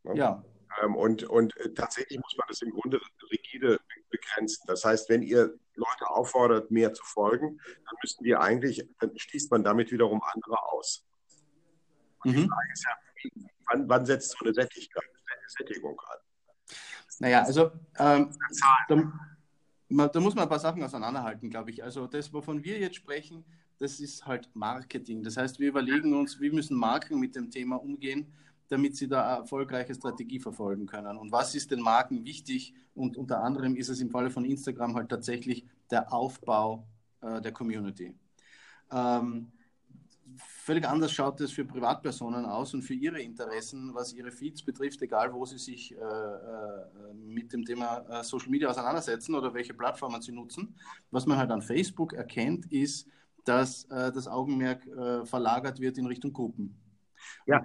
Ja. 0.04 0.14
ja. 0.14 0.44
Ähm, 0.82 0.96
und, 0.96 1.24
und 1.24 1.56
äh, 1.58 1.72
tatsächlich 1.74 2.18
muss 2.18 2.36
man 2.36 2.46
das 2.48 2.62
im 2.62 2.70
Grunde 2.70 3.00
rigide 3.30 3.80
begrenzen. 4.12 4.64
Das 4.68 4.84
heißt, 4.84 5.08
wenn 5.08 5.22
ihr 5.22 5.58
Leute 5.74 6.06
auffordert, 6.08 6.70
mehr 6.70 6.92
zu 6.92 7.04
folgen, 7.04 7.58
dann 7.58 7.96
müssten 8.02 8.22
die 8.22 8.36
eigentlich, 8.36 8.86
dann 9.00 9.18
schließt 9.18 9.50
man 9.50 9.64
damit 9.64 9.90
wiederum 9.90 10.22
andere 10.22 10.62
aus. 10.70 11.04
Und 12.24 12.32
mhm. 12.32 12.36
die 12.36 12.48
Frage 12.48 12.72
ist 12.72 12.84
ja, 12.84 13.48
wann, 13.66 13.88
wann 13.88 14.06
setzt 14.06 14.30
so 14.30 14.44
eine 14.44 14.54
Sättigkeit, 14.54 15.02
Sättigung 15.48 15.98
an? 16.00 16.18
Naja, 17.18 17.42
also 17.42 17.70
ähm, 17.98 18.34
da, 18.88 20.08
da, 20.08 20.20
muss 20.20 20.34
man 20.34 20.44
ein 20.44 20.48
paar 20.48 20.58
Sachen 20.58 20.82
auseinanderhalten, 20.82 21.50
glaube 21.50 21.70
ich. 21.70 21.82
Also 21.82 22.06
das, 22.06 22.32
wovon 22.32 22.64
wir 22.64 22.78
jetzt 22.78 22.96
sprechen, 22.96 23.44
das 23.78 24.00
ist 24.00 24.26
halt 24.26 24.48
Marketing. 24.54 25.22
Das 25.22 25.36
heißt, 25.36 25.58
wir 25.58 25.68
überlegen 25.68 26.14
uns, 26.14 26.40
wie 26.40 26.50
müssen 26.50 26.76
Marken 26.76 27.20
mit 27.20 27.36
dem 27.36 27.50
Thema 27.50 27.76
umgehen 27.76 28.32
damit 28.72 28.96
sie 28.96 29.06
da 29.06 29.22
eine 29.26 29.40
erfolgreiche 29.42 29.94
Strategie 29.94 30.40
verfolgen 30.40 30.86
können. 30.86 31.18
Und 31.18 31.30
was 31.30 31.54
ist 31.54 31.70
den 31.70 31.80
Marken 31.80 32.24
wichtig? 32.24 32.72
Und 32.94 33.18
unter 33.18 33.42
anderem 33.42 33.76
ist 33.76 33.90
es 33.90 34.00
im 34.00 34.10
Falle 34.10 34.30
von 34.30 34.46
Instagram 34.46 34.94
halt 34.94 35.10
tatsächlich 35.10 35.66
der 35.90 36.10
Aufbau 36.10 36.86
äh, 37.20 37.42
der 37.42 37.52
Community. 37.52 38.14
Ähm, 38.90 39.52
völlig 40.38 40.88
anders 40.88 41.12
schaut 41.12 41.38
es 41.42 41.52
für 41.52 41.66
Privatpersonen 41.66 42.46
aus 42.46 42.72
und 42.72 42.80
für 42.80 42.94
ihre 42.94 43.20
Interessen, 43.20 43.94
was 43.94 44.14
ihre 44.14 44.32
Feeds 44.32 44.62
betrifft, 44.62 45.02
egal 45.02 45.34
wo 45.34 45.44
sie 45.44 45.58
sich 45.58 45.94
äh, 45.94 45.98
äh, 45.98 47.14
mit 47.14 47.52
dem 47.52 47.66
Thema 47.66 47.98
äh, 48.08 48.24
Social 48.24 48.48
Media 48.48 48.70
auseinandersetzen 48.70 49.34
oder 49.34 49.52
welche 49.52 49.74
Plattformen 49.74 50.22
sie 50.22 50.32
nutzen. 50.32 50.74
Was 51.10 51.26
man 51.26 51.36
halt 51.36 51.50
an 51.50 51.60
Facebook 51.60 52.14
erkennt, 52.14 52.72
ist, 52.72 53.06
dass 53.44 53.84
äh, 53.90 54.10
das 54.10 54.26
Augenmerk 54.26 54.86
äh, 54.86 55.26
verlagert 55.26 55.78
wird 55.78 55.98
in 55.98 56.06
Richtung 56.06 56.32
Gruppen. 56.32 56.74
Ja, 57.44 57.62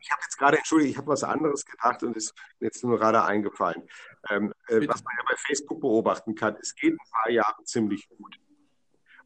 ich 0.00 0.10
habe 0.10 0.22
jetzt 0.22 0.36
gerade, 0.38 0.56
entschuldigt, 0.58 0.92
ich 0.92 0.98
habe 0.98 1.08
was 1.08 1.24
anderes 1.24 1.64
gedacht 1.64 2.02
und 2.02 2.16
ist 2.16 2.34
mir 2.60 2.66
jetzt 2.66 2.82
nur 2.84 2.98
gerade 2.98 3.24
eingefallen. 3.24 3.82
Ähm, 4.30 4.52
äh, 4.68 4.86
was 4.88 5.02
man 5.02 5.14
ja 5.18 5.24
bei 5.28 5.36
Facebook 5.36 5.80
beobachten 5.80 6.34
kann, 6.34 6.56
es 6.60 6.74
geht 6.74 6.94
ein 6.94 7.10
paar 7.10 7.30
Jahre 7.30 7.64
ziemlich 7.64 8.08
gut. 8.08 8.38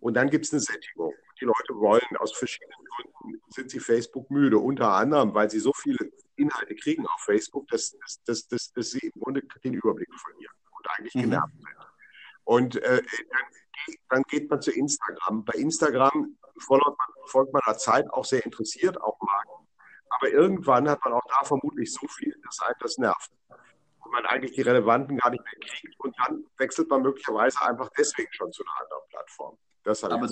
Und 0.00 0.14
dann 0.14 0.30
gibt 0.30 0.46
es 0.46 0.52
eine 0.52 0.60
Sättigung. 0.60 1.14
Die 1.40 1.44
Leute 1.44 1.74
wollen 1.74 2.16
aus 2.18 2.36
verschiedenen 2.36 2.84
Gründen, 2.84 3.42
sind 3.48 3.70
sie 3.70 3.80
Facebook 3.80 4.30
müde, 4.30 4.58
unter 4.58 4.92
anderem, 4.92 5.34
weil 5.34 5.50
sie 5.50 5.60
so 5.60 5.72
viele 5.72 6.10
Inhalte 6.36 6.74
kriegen 6.74 7.06
auf 7.06 7.20
Facebook, 7.20 7.68
dass, 7.68 7.96
dass, 8.24 8.46
dass, 8.46 8.72
dass, 8.72 8.90
sie 8.90 9.10
im 9.14 9.20
Grunde 9.20 9.42
den 9.62 9.74
Überblick 9.74 10.08
verlieren 10.14 10.54
und 10.76 10.90
eigentlich 10.90 11.14
mhm. 11.14 11.20
genervt 11.22 11.54
sind. 11.54 11.76
Und 12.44 12.76
äh, 12.76 13.02
dann 13.30 13.42
dann 14.08 14.22
geht 14.24 14.50
man 14.50 14.60
zu 14.60 14.70
Instagram. 14.70 15.44
Bei 15.44 15.54
Instagram 15.54 16.36
folgt 16.58 16.86
man, 16.86 17.08
folgt 17.26 17.52
man 17.52 17.62
der 17.66 17.78
Zeit 17.78 18.10
auch 18.10 18.24
sehr 18.24 18.44
interessiert 18.44 19.00
auf 19.00 19.16
Marken. 19.20 19.51
Aber 20.18 20.30
irgendwann 20.30 20.88
hat 20.88 21.00
man 21.04 21.14
auch 21.14 21.26
da 21.28 21.44
vermutlich 21.46 21.92
so 21.92 22.06
viel, 22.08 22.34
dass 22.44 22.60
einem 22.60 22.76
das 22.80 22.98
nervt. 22.98 23.32
Und 24.04 24.12
man 24.12 24.26
eigentlich 24.26 24.52
die 24.52 24.62
Relevanten 24.62 25.16
gar 25.18 25.30
nicht 25.30 25.42
mehr 25.44 25.68
kriegt. 25.68 25.98
Und 26.00 26.14
dann 26.18 26.44
wechselt 26.58 26.90
man 26.90 27.02
möglicherweise 27.02 27.60
einfach 27.62 27.88
deswegen 27.96 28.32
schon 28.32 28.52
zu 28.52 28.62
einer 28.62 28.84
anderen 28.84 29.08
Plattform. 29.08 29.56
Das 29.84 30.04
aber, 30.04 30.28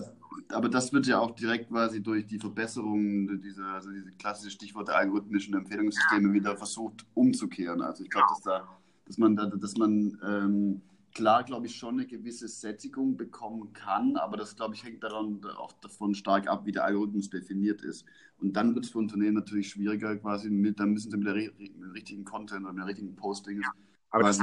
aber 0.51 0.69
das 0.69 0.93
wird 0.93 1.07
ja 1.07 1.19
auch 1.19 1.33
direkt 1.33 1.71
quasi 1.71 2.01
durch 2.01 2.25
die 2.27 2.39
Verbesserungen 2.39 3.41
dieser, 3.43 3.67
also 3.67 3.91
diese 3.91 4.13
klassische 4.13 4.53
Stichwort 4.53 4.89
der 4.89 4.97
algorithmischen 4.97 5.55
Empfehlungssysteme 5.55 6.33
wieder 6.33 6.57
versucht 6.57 7.05
umzukehren. 7.15 7.83
Also 7.83 8.05
ich 8.05 8.11
glaube, 8.11 8.29
dass 8.29 8.43
da, 8.43 8.79
dass 9.07 9.19
man 9.19 9.35
da, 9.35 9.47
dass 9.47 9.77
man 9.77 10.19
ähm, 10.25 10.83
klar, 11.15 11.43
glaube 11.43 11.67
ich, 11.67 11.75
schon 11.75 11.95
eine 11.95 12.07
gewisse 12.07 12.47
Sättigung 12.47 13.17
bekommen 13.17 13.73
kann, 13.73 14.17
aber 14.17 14.37
das, 14.37 14.55
glaube 14.55 14.75
ich, 14.75 14.85
hängt 14.85 15.03
daran 15.03 15.41
auch 15.57 15.73
davon 15.73 16.15
stark 16.15 16.49
ab, 16.49 16.65
wie 16.65 16.73
der 16.73 16.85
Algorithmus 16.85 17.29
definiert 17.29 17.83
ist. 17.83 18.05
Und 18.41 18.55
dann 18.55 18.75
wird 18.75 18.87
es 18.87 18.93
für 18.93 18.99
Unternehmen 18.99 19.35
natürlich 19.35 19.69
schwieriger, 19.71 20.17
quasi 20.17 20.51
mit, 20.51 20.81
dann 20.81 20.93
müssen 20.93 21.11
sie 21.11 21.17
mit, 21.17 21.27
der, 21.27 21.35
mit 21.35 21.59
dem 21.59 21.91
richtigen 21.93 22.25
Content 22.25 22.65
oder 22.65 22.73
mit 22.73 22.83
dem 22.83 22.87
richtigen 22.87 23.17
Posting 23.17 23.63
quasi 24.11 24.43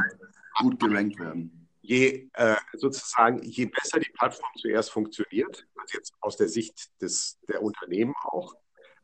gut 0.59 0.79
gerankt 0.79 1.19
werden. 1.19 1.67
je 1.81 2.29
äh, 2.33 2.55
sozusagen, 2.73 3.41
je 3.43 3.65
besser 3.65 3.99
die 3.99 4.11
Plattform 4.11 4.51
zuerst 4.57 4.91
funktioniert, 4.91 5.65
also 5.75 5.97
jetzt 5.97 6.13
aus 6.19 6.35
der 6.37 6.49
Sicht 6.49 6.91
des, 7.01 7.39
der 7.47 7.61
Unternehmen 7.61 8.13
auch, 8.23 8.55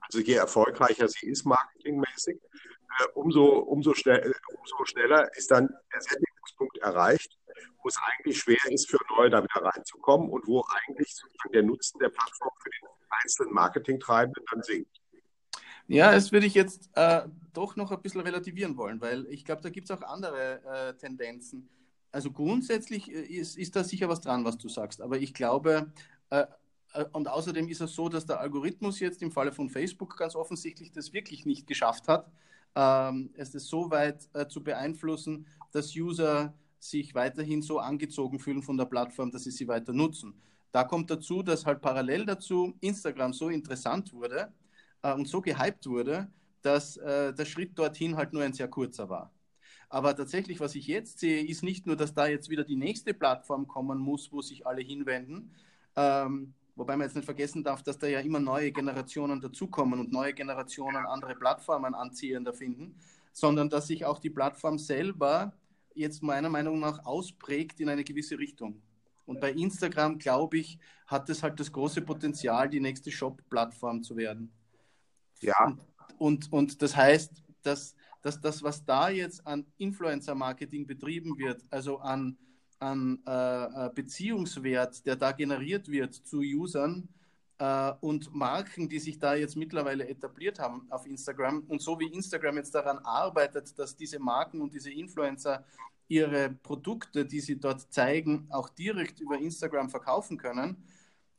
also 0.01 0.19
je 0.19 0.33
erfolgreicher 0.33 1.07
sie 1.07 1.27
ist 1.27 1.45
marketingmäßig, 1.45 2.35
äh, 2.35 3.07
umso, 3.13 3.45
umso, 3.45 3.93
schnell, 3.93 4.35
umso 4.59 4.85
schneller 4.85 5.33
ist 5.37 5.49
dann 5.49 5.69
der 5.93 6.01
Sättigungspunkt 6.01 6.77
erreicht, 6.79 7.37
wo 7.81 7.87
es 7.87 7.97
eigentlich 8.05 8.39
schwer 8.39 8.65
ist, 8.69 8.89
für 8.89 8.99
Neue 9.15 9.29
da 9.29 9.43
wieder 9.43 9.63
reinzukommen 9.63 10.29
und 10.29 10.45
wo 10.47 10.65
eigentlich 10.69 11.15
sozusagen 11.15 11.53
der 11.53 11.63
Nutzen 11.63 11.99
der 11.99 12.09
Plattform 12.09 12.51
den 12.52 12.52
einzelnen 13.23 13.53
Marketingtreibenden 13.53 14.43
dann 14.51 14.63
sinkt. 14.63 15.01
Ja, 15.87 16.11
das 16.11 16.31
würde 16.31 16.45
ich 16.45 16.53
jetzt 16.53 16.89
äh, 16.95 17.23
doch 17.53 17.75
noch 17.75 17.91
ein 17.91 18.01
bisschen 18.01 18.21
relativieren 18.21 18.77
wollen, 18.77 19.01
weil 19.01 19.25
ich 19.27 19.43
glaube, 19.43 19.61
da 19.61 19.69
gibt 19.69 19.89
es 19.89 19.95
auch 19.95 20.01
andere 20.01 20.61
äh, 20.63 20.93
Tendenzen 20.95 21.69
also 22.13 22.31
grundsätzlich 22.31 23.11
äh, 23.11 23.21
ist, 23.21 23.57
ist 23.57 23.75
da 23.75 23.83
sicher 23.83 24.07
was 24.07 24.21
dran, 24.21 24.45
was 24.45 24.57
du 24.57 24.69
sagst. 24.69 25.01
Aber 25.01 25.17
ich 25.17 25.33
glaube, 25.33 25.91
äh, 26.29 26.45
äh, 26.93 27.05
und 27.11 27.27
außerdem 27.27 27.67
ist 27.67 27.81
es 27.81 27.93
so, 27.93 28.07
dass 28.07 28.25
der 28.25 28.39
Algorithmus 28.39 28.99
jetzt 29.01 29.21
im 29.21 29.31
Falle 29.31 29.51
von 29.51 29.69
Facebook 29.69 30.15
ganz 30.15 30.35
offensichtlich 30.35 30.91
das 30.91 31.11
wirklich 31.11 31.45
nicht 31.45 31.67
geschafft 31.67 32.07
hat, 32.07 32.31
ähm, 32.75 33.31
es 33.35 33.53
ist 33.53 33.67
so 33.67 33.91
weit 33.91 34.29
äh, 34.33 34.47
zu 34.47 34.63
beeinflussen, 34.63 35.47
dass 35.71 35.95
User 35.95 36.53
sich 36.79 37.15
weiterhin 37.15 37.61
so 37.61 37.79
angezogen 37.79 38.39
fühlen 38.39 38.61
von 38.61 38.77
der 38.77 38.85
Plattform, 38.85 39.31
dass 39.31 39.43
sie 39.43 39.51
sie 39.51 39.67
weiter 39.67 39.93
nutzen. 39.93 40.33
Da 40.73 40.83
kommt 40.83 41.11
dazu, 41.11 41.43
dass 41.43 41.67
halt 41.67 41.81
parallel 41.81 42.25
dazu 42.25 42.73
Instagram 42.81 43.31
so 43.31 43.49
interessant 43.49 44.11
wurde 44.11 44.51
äh, 45.03 45.13
und 45.13 45.27
so 45.27 45.39
gehypt 45.39 45.85
wurde, 45.85 46.27
dass 46.63 46.97
äh, 46.97 47.31
der 47.31 47.45
Schritt 47.45 47.77
dorthin 47.77 48.17
halt 48.17 48.33
nur 48.33 48.41
ein 48.41 48.53
sehr 48.53 48.67
kurzer 48.67 49.07
war. 49.07 49.31
Aber 49.87 50.15
tatsächlich, 50.15 50.59
was 50.59 50.73
ich 50.73 50.87
jetzt 50.87 51.19
sehe, 51.19 51.45
ist 51.45 51.61
nicht 51.61 51.85
nur, 51.85 51.95
dass 51.95 52.15
da 52.15 52.25
jetzt 52.25 52.49
wieder 52.49 52.63
die 52.63 52.75
nächste 52.75 53.13
Plattform 53.13 53.67
kommen 53.67 53.99
muss, 53.99 54.31
wo 54.31 54.41
sich 54.41 54.65
alle 54.65 54.81
hinwenden. 54.81 55.51
Ähm, 55.95 56.55
wobei 56.75 56.97
man 56.97 57.05
jetzt 57.05 57.15
nicht 57.15 57.25
vergessen 57.25 57.63
darf, 57.63 57.83
dass 57.83 57.99
da 57.99 58.07
ja 58.07 58.21
immer 58.21 58.39
neue 58.39 58.71
Generationen 58.71 59.41
dazukommen 59.41 59.99
und 59.99 60.11
neue 60.11 60.33
Generationen 60.33 61.05
andere 61.05 61.35
Plattformen 61.35 61.93
anziehender 61.93 62.51
finden, 62.51 62.95
sondern 63.31 63.69
dass 63.69 63.85
sich 63.85 64.05
auch 64.05 64.17
die 64.17 64.31
Plattform 64.31 64.79
selber 64.79 65.53
jetzt 65.93 66.23
meiner 66.23 66.49
Meinung 66.49 66.79
nach 66.79 67.05
ausprägt 67.05 67.79
in 67.79 67.89
eine 67.89 68.03
gewisse 68.03 68.39
Richtung. 68.39 68.81
Und 69.25 69.39
bei 69.39 69.51
Instagram, 69.51 70.17
glaube 70.17 70.57
ich, 70.57 70.79
hat 71.07 71.29
es 71.29 71.43
halt 71.43 71.59
das 71.59 71.71
große 71.71 72.01
Potenzial, 72.01 72.69
die 72.69 72.79
nächste 72.79 73.11
Shop-Plattform 73.11 74.03
zu 74.03 74.17
werden. 74.17 74.51
Ja. 75.39 75.65
Und, 75.65 75.79
und, 76.17 76.53
und 76.53 76.81
das 76.81 76.95
heißt, 76.95 77.43
dass 77.61 77.95
dass 78.23 78.39
das, 78.39 78.63
was 78.63 78.83
da 78.83 79.09
jetzt 79.09 79.45
an 79.45 79.65
Influencer-Marketing 79.77 80.87
betrieben 80.87 81.37
wird, 81.37 81.63
also 81.69 81.99
an, 81.99 82.37
an 82.79 83.19
äh, 83.27 83.31
äh, 83.87 83.89
Beziehungswert, 83.93 85.05
der 85.05 85.17
da 85.17 85.33
generiert 85.33 85.89
wird 85.89 86.15
zu 86.15 86.39
Usern 86.39 87.09
äh, 87.59 87.91
und 87.99 88.33
Marken, 88.33 88.87
die 88.87 88.99
sich 88.99 89.19
da 89.19 89.35
jetzt 89.35 89.57
mittlerweile 89.57 90.07
etabliert 90.07 90.57
haben 90.57 90.87
auf 90.89 91.05
Instagram 91.05 91.65
und 91.67 91.81
so 91.81 91.99
wie 91.99 92.07
Instagram 92.07 92.57
jetzt 92.57 92.73
daran 92.73 92.97
arbeitet, 92.99 93.77
dass 93.77 93.95
diese 93.95 94.19
Marken 94.19 94.61
und 94.61 94.73
diese 94.73 94.91
Influencer 94.91 95.65
ihre 96.07 96.49
Produkte, 96.49 97.25
die 97.25 97.39
sie 97.39 97.59
dort 97.59 97.93
zeigen, 97.93 98.47
auch 98.49 98.69
direkt 98.69 99.19
über 99.19 99.37
Instagram 99.37 99.89
verkaufen 99.89 100.37
können, 100.37 100.83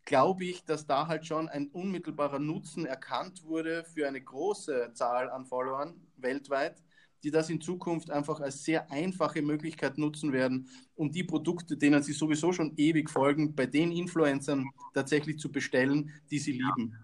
glaube 0.05 0.44
ich, 0.44 0.64
dass 0.64 0.87
da 0.87 1.07
halt 1.07 1.27
schon 1.27 1.48
ein 1.48 1.68
unmittelbarer 1.68 2.38
Nutzen 2.38 2.87
erkannt 2.87 3.44
wurde 3.44 3.85
für 3.85 4.07
eine 4.07 4.20
große 4.20 4.92
Zahl 4.94 5.31
an 5.31 5.46
Followern 5.46 5.94
weltweit, 6.16 6.83
die 7.22 7.31
das 7.31 7.48
in 7.48 7.61
Zukunft 7.61 8.11
einfach 8.11 8.40
als 8.40 8.64
sehr 8.64 8.90
einfache 8.90 9.40
Möglichkeit 9.40 9.96
nutzen 9.96 10.33
werden, 10.33 10.68
um 10.94 11.11
die 11.11 11.24
Produkte, 11.24 11.77
denen 11.77 12.03
sie 12.03 12.12
sowieso 12.12 12.53
schon 12.53 12.74
ewig 12.77 13.09
folgen, 13.09 13.55
bei 13.55 13.66
den 13.66 13.92
Influencern 13.92 14.66
tatsächlich 14.92 15.38
zu 15.38 15.50
bestellen, 15.50 16.12
die 16.31 16.38
sie 16.38 16.53
lieben. 16.53 16.98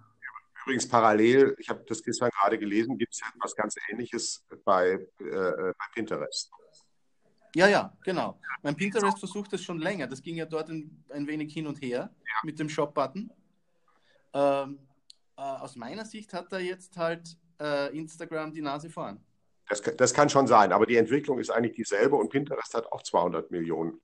Übrigens 0.63 0.87
parallel, 0.87 1.57
ich 1.59 1.71
habe 1.71 1.83
das 1.89 2.03
gestern 2.03 2.29
gerade 2.31 2.59
gelesen, 2.59 2.99
gibt 2.99 3.15
es 3.15 3.23
etwas 3.35 3.57
ganz 3.57 3.75
Ähnliches 3.91 4.45
bei, 4.65 4.91
äh, 4.91 5.07
bei 5.19 5.85
Pinterest. 5.95 6.51
Ja, 7.55 7.69
ja, 7.69 7.97
genau. 8.05 8.39
Mein 8.63 8.77
Pinterest 8.77 9.19
versucht 9.19 9.53
das 9.53 9.63
schon 9.63 9.79
länger. 9.79 10.07
Das 10.07 10.23
ging 10.23 10.37
ja 10.37 10.47
dort 10.47 10.69
ein, 10.69 11.05
ein 11.11 11.27
wenig 11.27 11.53
hin 11.53 11.67
und 11.67 11.81
her 11.81 12.11
ja. 12.27 12.35
mit 12.45 12.59
dem 12.59 12.69
Shop-Button. 12.69 13.33
Ähm, 14.33 14.79
äh, 15.37 15.41
aus 15.41 15.77
meiner 15.77 16.05
Sicht 16.05 16.33
hat 16.33 16.53
da 16.53 16.59
jetzt 16.59 16.97
halt 16.97 17.37
äh, 17.61 17.97
Instagram 17.97 18.53
die 18.53 18.63
Nase 18.63 18.91
vorn. 18.91 19.21
Das, 19.69 19.83
das 19.83 20.13
kann 20.13 20.29
schon 20.29 20.47
sein, 20.47 20.73
aber 20.73 20.87
die 20.87 20.97
Entwicklung 20.97 21.39
ist 21.39 21.51
eigentlich 21.51 21.75
dieselbe 21.75 22.17
und 22.17 22.29
Pinterest 22.29 22.75
hat 22.75 22.91
auch 22.93 23.03
200 23.03 23.51
Millionen 23.51 24.01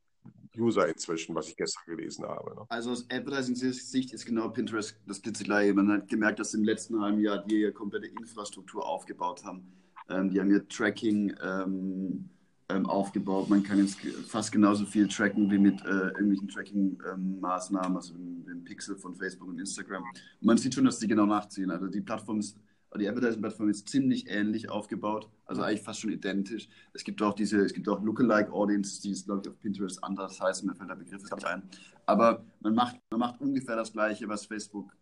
User 0.57 0.89
inzwischen, 0.89 1.35
was 1.35 1.49
ich 1.49 1.57
gestern 1.57 1.83
gelesen 1.87 2.25
habe. 2.25 2.55
Ne? 2.55 2.67
Also 2.69 2.93
aus 2.93 3.07
Advertising-Sicht 3.11 4.13
ist 4.13 4.25
genau 4.25 4.49
Pinterest 4.49 4.97
das 5.07 5.21
Glitzergleiche. 5.21 5.75
Man 5.75 5.91
hat 5.93 6.09
gemerkt, 6.09 6.39
dass 6.39 6.55
im 6.55 6.65
letzten 6.65 7.01
halben 7.01 7.21
Jahr 7.21 7.45
die 7.45 7.61
ihre 7.61 7.73
komplette 7.73 8.07
Infrastruktur 8.07 8.87
aufgebaut 8.87 9.45
haben. 9.45 9.71
Ähm, 10.09 10.31
die 10.31 10.41
haben 10.41 10.51
ihr 10.51 10.67
Tracking 10.69 11.35
ähm, 11.43 12.31
ähm, 12.69 12.87
aufgebaut. 12.87 13.49
Man 13.49 13.63
kann 13.63 13.79
jetzt 13.79 13.99
fast 14.27 14.51
genauso 14.53 14.85
viel 14.87 15.09
tracken 15.09 15.51
wie 15.51 15.59
mit 15.59 15.81
äh, 15.85 16.09
irgendwelchen 16.09 16.49
Tracking-Maßnahmen, 16.49 17.91
ähm, 17.91 17.97
also 17.97 18.15
dem 18.15 18.65
Pixel 18.65 18.97
von 18.97 19.15
Facebook 19.15 19.49
und 19.49 19.59
Instagram. 19.59 20.03
Und 20.03 20.47
man 20.47 20.59
sieht 20.59 20.75
schon, 20.75 20.85
dass 20.85 20.99
die 20.99 21.09
genau 21.09 21.27
nachziehen. 21.27 21.71
Also 21.71 21.87
die 21.87 22.01
Plattform 22.01 22.41
ist, 22.41 22.59
die 22.99 23.09
Advertising-Plattform 23.09 23.69
ist 23.69 23.89
ziemlich 23.89 24.29
ähnlich 24.29 24.71
aufgebaut, 24.71 25.29
also 25.45 25.63
eigentlich 25.63 25.83
fast 25.83 26.01
schon 26.01 26.13
identisch. 26.13 26.69
Es 26.93 27.05
gibt 27.05 27.21
auch 27.23 27.35
diese, 27.35 27.59
es 27.59 27.73
gibt 27.73 27.89
auch 27.89 28.03
Lookalike 28.03 28.51
Audience, 28.53 29.03
die 29.03 29.11
ist, 29.11 29.27
glaube 29.27 29.43
ich, 29.45 29.51
auf 29.51 29.59
Pinterest 29.61 30.03
anders 30.03 30.41
heißen, 30.41 30.67
mir 30.67 30.75
fällt 30.75 30.91
der 30.91 30.97
Begriff 30.97 31.23
nicht 31.23 31.45
ein. 31.45 31.63
Aber 32.07 32.45
man 32.61 32.75
macht, 32.75 32.97
man 33.11 33.21
macht 33.21 33.41
ungefähr 33.41 33.77
das 33.77 33.93
Gleiche, 33.93 34.29
was 34.29 34.47
Facebook 34.47 34.97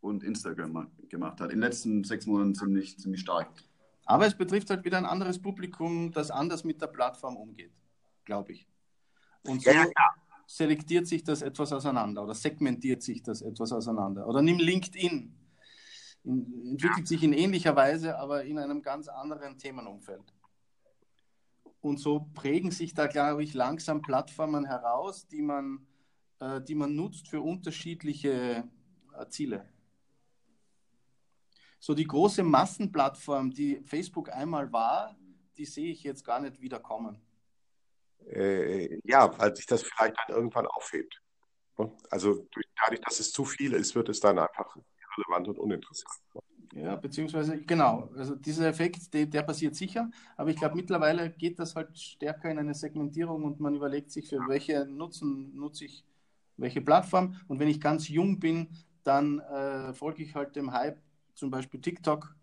und 0.00 0.22
Instagram 0.22 0.88
gemacht 1.08 1.40
hat. 1.40 1.50
In 1.50 1.56
den 1.56 1.62
letzten 1.62 2.04
sechs 2.04 2.26
Monaten 2.26 2.54
ziemlich, 2.54 2.98
ziemlich 2.98 3.20
stark. 3.20 3.48
Aber 4.04 4.26
es 4.26 4.36
betrifft 4.36 4.70
halt 4.70 4.84
wieder 4.84 4.98
ein 4.98 5.06
anderes 5.06 5.40
Publikum, 5.40 6.10
das 6.12 6.30
anders 6.30 6.64
mit 6.64 6.80
der 6.80 6.88
Plattform 6.88 7.36
umgeht, 7.36 7.72
glaube 8.24 8.52
ich. 8.52 8.68
Und 9.44 9.62
so 9.62 9.70
ja, 9.70 9.84
ja. 9.84 10.14
selektiert 10.46 11.06
sich 11.06 11.24
das 11.24 11.42
etwas 11.42 11.72
auseinander 11.72 12.22
oder 12.22 12.34
segmentiert 12.34 13.02
sich 13.02 13.22
das 13.22 13.42
etwas 13.42 13.72
auseinander. 13.72 14.26
Oder 14.26 14.42
nimm 14.42 14.58
LinkedIn. 14.58 15.38
In, 16.24 16.70
entwickelt 16.70 17.08
sich 17.08 17.22
in 17.22 17.32
ähnlicher 17.32 17.74
Weise, 17.74 18.16
aber 18.16 18.44
in 18.44 18.58
einem 18.58 18.82
ganz 18.82 19.08
anderen 19.08 19.58
Themenumfeld. 19.58 20.32
Und 21.80 21.98
so 21.98 22.28
prägen 22.34 22.70
sich 22.70 22.94
da, 22.94 23.08
glaube 23.08 23.42
ich, 23.42 23.54
langsam 23.54 24.02
Plattformen 24.02 24.64
heraus, 24.64 25.26
die 25.26 25.42
man, 25.42 25.84
äh, 26.38 26.60
die 26.60 26.76
man 26.76 26.94
nutzt 26.94 27.26
für 27.26 27.40
unterschiedliche 27.40 28.68
äh, 29.18 29.26
Ziele 29.28 29.71
so 31.82 31.94
die 31.94 32.06
große 32.06 32.44
Massenplattform, 32.44 33.50
die 33.50 33.82
Facebook 33.84 34.32
einmal 34.32 34.72
war, 34.72 35.16
die 35.56 35.64
sehe 35.64 35.90
ich 35.90 36.04
jetzt 36.04 36.24
gar 36.24 36.38
nicht 36.38 36.60
wieder 36.60 36.78
kommen. 36.78 37.20
Äh, 38.24 39.00
ja, 39.02 39.36
weil 39.36 39.56
sich 39.56 39.66
das 39.66 39.82
vielleicht 39.82 40.14
dann 40.16 40.36
irgendwann 40.36 40.66
aufhebt. 40.66 41.20
Also 42.08 42.46
dadurch, 42.80 43.00
dass 43.00 43.18
es 43.18 43.32
zu 43.32 43.44
viel 43.44 43.72
ist, 43.72 43.96
wird 43.96 44.08
es 44.10 44.20
dann 44.20 44.38
einfach 44.38 44.76
irrelevant 44.76 45.48
und 45.48 45.58
uninteressant. 45.58 46.08
Ja, 46.72 46.94
beziehungsweise, 46.94 47.60
genau, 47.60 48.08
also 48.16 48.36
dieser 48.36 48.68
Effekt, 48.68 49.12
der, 49.12 49.26
der 49.26 49.42
passiert 49.42 49.74
sicher, 49.74 50.08
aber 50.36 50.50
ich 50.50 50.56
glaube, 50.56 50.76
mittlerweile 50.76 51.30
geht 51.32 51.58
das 51.58 51.74
halt 51.74 51.98
stärker 51.98 52.48
in 52.48 52.60
eine 52.60 52.74
Segmentierung 52.74 53.42
und 53.42 53.58
man 53.58 53.74
überlegt 53.74 54.12
sich, 54.12 54.28
für 54.28 54.38
welche 54.46 54.86
Nutzen 54.86 55.52
nutze 55.56 55.86
ich 55.86 56.04
welche 56.56 56.80
Plattform. 56.80 57.40
Und 57.48 57.58
wenn 57.58 57.68
ich 57.68 57.80
ganz 57.80 58.08
jung 58.08 58.38
bin, 58.38 58.68
dann 59.02 59.40
äh, 59.40 59.92
folge 59.94 60.22
ich 60.22 60.36
halt 60.36 60.54
dem 60.54 60.72
Hype 60.72 61.02
zum 61.34 61.50
Beispiel 61.50 61.80
TikTok 61.80 62.34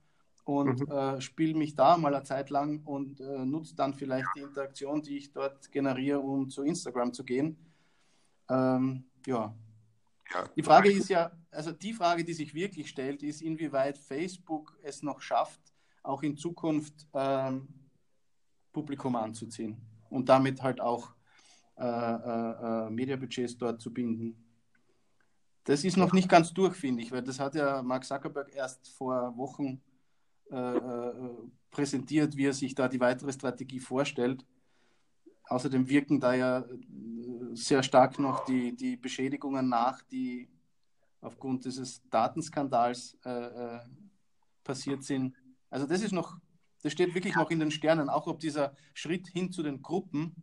und 0.43 0.79
mhm. 0.79 0.91
äh, 0.91 1.21
spiele 1.21 1.55
mich 1.55 1.75
da 1.75 1.97
mal 1.97 2.13
eine 2.13 2.23
Zeit 2.23 2.49
lang 2.49 2.81
und 2.85 3.19
äh, 3.19 3.45
nutze 3.45 3.75
dann 3.75 3.93
vielleicht 3.93 4.27
die 4.35 4.41
Interaktion, 4.41 5.01
die 5.01 5.17
ich 5.17 5.31
dort 5.31 5.71
generiere, 5.71 6.19
um 6.19 6.49
zu 6.49 6.63
Instagram 6.63 7.13
zu 7.13 7.23
gehen. 7.23 7.57
Ähm, 8.49 9.05
ja. 9.25 9.53
ja. 10.33 10.49
Die 10.55 10.63
Frage 10.63 10.91
ist 10.91 11.09
ja, 11.09 11.31
also 11.51 11.71
die 11.71 11.93
Frage, 11.93 12.23
die 12.23 12.33
sich 12.33 12.53
wirklich 12.53 12.89
stellt, 12.89 13.21
ist, 13.21 13.41
inwieweit 13.41 13.97
Facebook 13.97 14.77
es 14.81 15.03
noch 15.03 15.21
schafft, 15.21 15.61
auch 16.01 16.23
in 16.23 16.35
Zukunft 16.35 17.07
ähm, 17.13 17.67
Publikum 18.71 19.15
anzuziehen 19.15 19.77
und 20.09 20.29
damit 20.29 20.61
halt 20.61 20.81
auch 20.81 21.13
äh, 21.77 21.85
äh, 21.85 22.87
äh, 22.87 22.89
Mediabudgets 22.89 23.57
dort 23.57 23.81
zu 23.81 23.93
binden. 23.93 24.35
Das 25.69 25.83
ist 25.83 25.97
noch 25.97 26.13
nicht 26.13 26.27
ganz 26.27 26.51
durch, 26.51 26.75
finde 26.75 27.03
ich, 27.03 27.11
weil 27.11 27.21
das 27.21 27.39
hat 27.39 27.53
ja 27.53 27.83
Mark 27.83 28.03
Zuckerberg 28.03 28.55
erst 28.55 28.87
vor 28.89 29.37
Wochen 29.37 29.79
äh, 30.49 30.55
äh, 30.55 31.13
präsentiert, 31.69 32.35
wie 32.35 32.47
er 32.47 32.53
sich 32.53 32.73
da 32.73 32.87
die 32.87 32.99
weitere 32.99 33.31
Strategie 33.31 33.79
vorstellt. 33.79 34.43
Außerdem 35.43 35.87
wirken 35.87 36.19
da 36.19 36.33
ja 36.33 36.65
sehr 37.53 37.83
stark 37.83 38.17
noch 38.17 38.45
die, 38.45 38.75
die 38.75 38.97
Beschädigungen 38.97 39.69
nach, 39.69 40.01
die 40.01 40.49
aufgrund 41.21 41.65
dieses 41.65 42.01
Datenskandals 42.09 43.19
äh, 43.23 43.77
passiert 44.63 45.03
sind. 45.03 45.35
Also 45.69 45.85
das 45.85 46.01
ist 46.01 46.13
noch, 46.13 46.39
das 46.81 46.93
steht 46.93 47.13
wirklich 47.13 47.35
noch 47.35 47.51
in 47.51 47.59
den 47.59 47.69
Sternen, 47.69 48.09
auch 48.09 48.25
ob 48.25 48.39
dieser 48.39 48.73
Schritt 48.95 49.27
hin 49.27 49.51
zu 49.51 49.61
den 49.61 49.83
Gruppen 49.83 50.33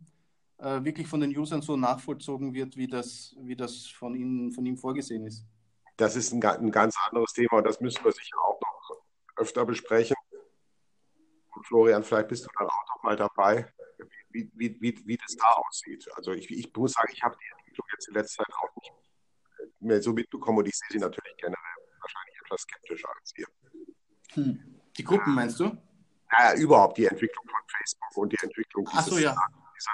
äh, 0.59 0.83
wirklich 0.83 1.07
von 1.07 1.19
den 1.19 1.35
Usern 1.37 1.61
so 1.61 1.77
nachvollzogen 1.77 2.53
wird, 2.53 2.77
wie 2.77 2.87
das, 2.87 3.35
wie 3.39 3.55
das 3.55 3.85
von, 3.87 4.15
ihnen, 4.15 4.51
von 4.51 4.65
ihm 4.65 4.77
vorgesehen 4.77 5.25
ist. 5.25 5.45
Das 5.97 6.15
ist 6.15 6.31
ein, 6.31 6.43
ein 6.43 6.71
ganz 6.71 6.95
anderes 7.07 7.33
Thema 7.33 7.57
und 7.57 7.65
das 7.65 7.79
müssen 7.79 8.03
wir 8.03 8.11
sicher 8.11 8.37
auch 8.43 8.59
noch 8.61 9.01
öfter 9.37 9.65
besprechen. 9.65 10.15
Und 11.55 11.65
Florian, 11.67 12.03
vielleicht 12.03 12.27
bist 12.27 12.45
du 12.45 12.49
dann 12.57 12.67
auch 12.67 12.95
noch 12.95 13.03
mal 13.03 13.15
dabei, 13.15 13.71
wie, 14.29 14.49
wie, 14.53 14.77
wie, 14.79 15.07
wie 15.07 15.17
das 15.17 15.35
da 15.35 15.47
aussieht. 15.47 16.07
Also 16.15 16.33
ich, 16.33 16.49
ich 16.51 16.73
muss 16.75 16.93
sagen, 16.93 17.09
ich 17.11 17.23
habe 17.23 17.35
die 17.39 17.51
Entwicklung 17.57 17.87
jetzt 17.93 18.07
in 18.07 18.13
letzter 18.13 18.43
Zeit 18.43 18.53
auch 18.55 18.75
nicht 18.81 18.93
mehr 19.79 20.01
so 20.01 20.13
mitbekommen 20.13 20.59
und 20.59 20.67
ich 20.67 20.75
sehe 20.75 20.89
sie 20.91 20.99
natürlich 20.99 21.35
generell 21.37 21.77
wahrscheinlich 22.01 22.35
etwas 22.43 22.61
skeptischer 22.61 23.09
als 23.19 23.33
ihr. 23.37 23.47
Hm. 24.33 24.81
Die 24.97 25.03
Gruppen 25.03 25.33
meinst 25.33 25.59
du? 25.59 25.77
Naja, 26.31 26.59
überhaupt 26.59 26.97
die 26.97 27.05
Entwicklung 27.05 27.45
von 27.47 27.59
Facebook 27.67 28.17
und 28.17 28.33
die 28.33 28.43
Entwicklung 28.43 28.85
dieses, 28.85 28.99
Ach 28.99 29.07
so, 29.07 29.17
ja. 29.17 29.35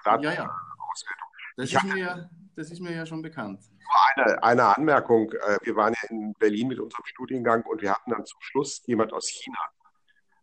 Datenauswertung. 0.03 0.27
Ja, 0.27 0.43
ja. 0.43 0.55
Das, 1.55 1.71
ist 1.71 1.83
mir, 1.83 2.29
das 2.55 2.71
ist 2.71 2.79
mir 2.79 2.93
ja 2.93 3.05
schon 3.05 3.21
bekannt. 3.21 3.61
Nur 4.15 4.25
eine, 4.25 4.43
eine 4.43 4.77
Anmerkung. 4.77 5.31
Äh, 5.31 5.57
wir 5.63 5.75
waren 5.75 5.93
ja 5.93 6.09
in 6.09 6.33
Berlin 6.33 6.67
mit 6.67 6.79
unserem 6.79 7.05
Studiengang 7.05 7.63
und 7.63 7.81
wir 7.81 7.91
hatten 7.91 8.11
dann 8.11 8.25
zum 8.25 8.39
Schluss 8.41 8.81
jemand 8.85 9.13
aus 9.13 9.29
China. 9.29 9.59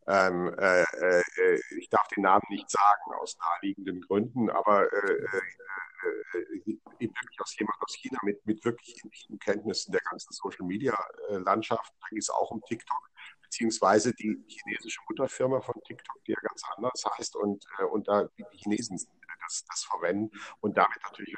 Ähm, 0.07 0.53
äh, 0.59 0.83
äh, 0.83 1.61
ich 1.79 1.89
darf 1.89 2.09
den 2.09 2.23
Namen 2.25 2.45
nicht 2.49 2.69
sagen 2.71 3.13
aus 3.21 3.37
naheliegenden 3.39 4.01
Gründen, 4.01 4.51
aber 4.51 4.93
äh, 4.93 5.13
äh, 5.13 6.39
äh 6.39 6.79
wirklich 6.99 7.41
aus 7.41 7.57
jemand 7.59 7.77
aus 7.81 7.95
China 7.95 8.19
mit, 8.23 8.45
mit 8.47 8.65
wirklich 8.65 9.03
intimen 9.05 9.39
Kenntnissen 9.39 9.93
der 9.93 10.01
ganzen 10.11 10.33
Social 10.33 10.67
Media 10.67 10.97
Landschaft. 11.29 11.93
Da 12.01 12.09
ging 12.09 12.19
es 12.19 12.31
auch 12.31 12.51
um 12.51 12.63
TikTok 12.63 13.11
beziehungsweise 13.43 14.15
die 14.15 14.43
chinesische 14.47 15.01
Mutterfirma 15.09 15.61
von 15.61 15.75
TikTok, 15.87 16.25
die 16.25 16.33
ja 16.33 16.41
ganz 16.41 16.63
anders 16.77 17.05
heißt 17.19 17.37
und, 17.37 17.65
und 17.91 18.07
da 18.07 18.29
die 18.39 18.45
Chinesen 18.59 18.99
das, 19.51 19.65
das 19.65 19.85
verwenden 19.85 20.31
und 20.61 20.77
damit 20.77 20.99
natürlich 21.03 21.35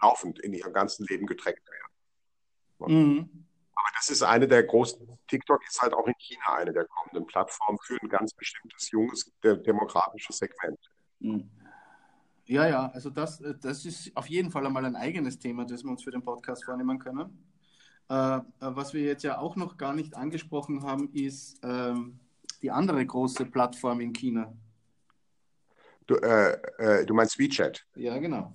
laufend 0.00 0.38
in 0.38 0.54
ihrem 0.54 0.72
ganzen 0.72 1.06
Leben 1.06 1.26
getrackt 1.26 1.68
werden. 1.68 2.92
Mhm. 2.92 3.46
Aber 3.74 3.88
das 3.96 4.10
ist 4.10 4.22
eine 4.22 4.46
der 4.46 4.62
großen, 4.64 5.06
TikTok 5.26 5.64
ist 5.66 5.80
halt 5.82 5.94
auch 5.94 6.06
in 6.06 6.14
China 6.18 6.54
eine 6.56 6.72
der 6.72 6.86
kommenden 6.86 7.26
Plattformen 7.26 7.78
für 7.82 7.98
ein 8.00 8.08
ganz 8.08 8.34
bestimmtes 8.34 8.90
junges 8.90 9.32
demografisches 9.42 10.38
Segment. 10.38 10.78
Mhm. 11.20 11.50
Ja, 12.44 12.68
ja, 12.68 12.90
also 12.90 13.08
das, 13.08 13.40
äh, 13.40 13.54
das 13.60 13.84
ist 13.84 14.16
auf 14.16 14.26
jeden 14.26 14.50
Fall 14.50 14.66
einmal 14.66 14.84
ein 14.84 14.96
eigenes 14.96 15.38
Thema, 15.38 15.64
das 15.64 15.84
wir 15.84 15.90
uns 15.90 16.02
für 16.02 16.10
den 16.10 16.22
Podcast 16.22 16.64
vornehmen 16.64 16.98
können. 16.98 17.46
Äh, 18.08 18.40
was 18.60 18.92
wir 18.92 19.02
jetzt 19.02 19.22
ja 19.22 19.38
auch 19.38 19.56
noch 19.56 19.76
gar 19.76 19.94
nicht 19.94 20.16
angesprochen 20.16 20.82
haben, 20.82 21.12
ist 21.12 21.60
ähm, 21.62 22.18
die 22.60 22.70
andere 22.70 23.04
große 23.04 23.46
Plattform 23.46 24.00
in 24.00 24.12
China. 24.12 24.52
Du, 26.12 26.18
äh, 26.18 26.58
äh, 26.76 27.06
du 27.06 27.14
meinst 27.14 27.38
WeChat? 27.38 27.86
Ja, 27.94 28.18
genau. 28.18 28.52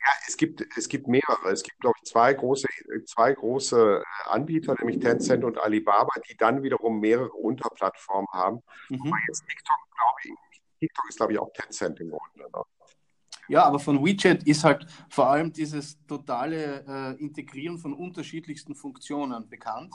Ja, 0.00 0.12
es 0.26 0.38
gibt, 0.38 0.64
es 0.74 0.88
gibt 0.88 1.06
mehrere. 1.06 1.50
Es 1.50 1.62
gibt, 1.62 1.78
glaube 1.80 1.96
ich, 2.02 2.10
zwei 2.10 2.32
große, 2.32 2.66
zwei 3.04 3.34
große 3.34 4.02
äh, 4.02 4.30
Anbieter, 4.30 4.74
nämlich 4.78 5.00
Tencent 5.00 5.44
und 5.44 5.58
Alibaba, 5.58 6.12
die 6.26 6.36
dann 6.36 6.62
wiederum 6.62 7.00
mehrere 7.00 7.32
Unterplattformen 7.32 8.28
haben. 8.32 8.62
Mhm. 8.88 9.00
Aber 9.02 9.16
jetzt 9.28 9.44
TikTok, 9.46 9.76
glaube 9.90 10.18
ich, 10.24 10.60
TikTok 10.80 11.08
ist, 11.10 11.16
glaube 11.16 11.32
ich, 11.34 11.38
auch 11.38 11.52
Tencent 11.52 12.00
im 12.00 12.10
Grunde. 12.10 12.50
Ne? 12.50 12.62
Ja, 13.48 13.64
aber 13.64 13.78
von 13.78 14.02
WeChat 14.02 14.44
ist 14.44 14.64
halt 14.64 14.86
vor 15.10 15.26
allem 15.28 15.52
dieses 15.52 16.02
totale 16.06 16.84
äh, 16.88 17.22
Integrieren 17.22 17.78
von 17.78 17.92
unterschiedlichsten 17.92 18.74
Funktionen 18.74 19.46
bekannt 19.50 19.92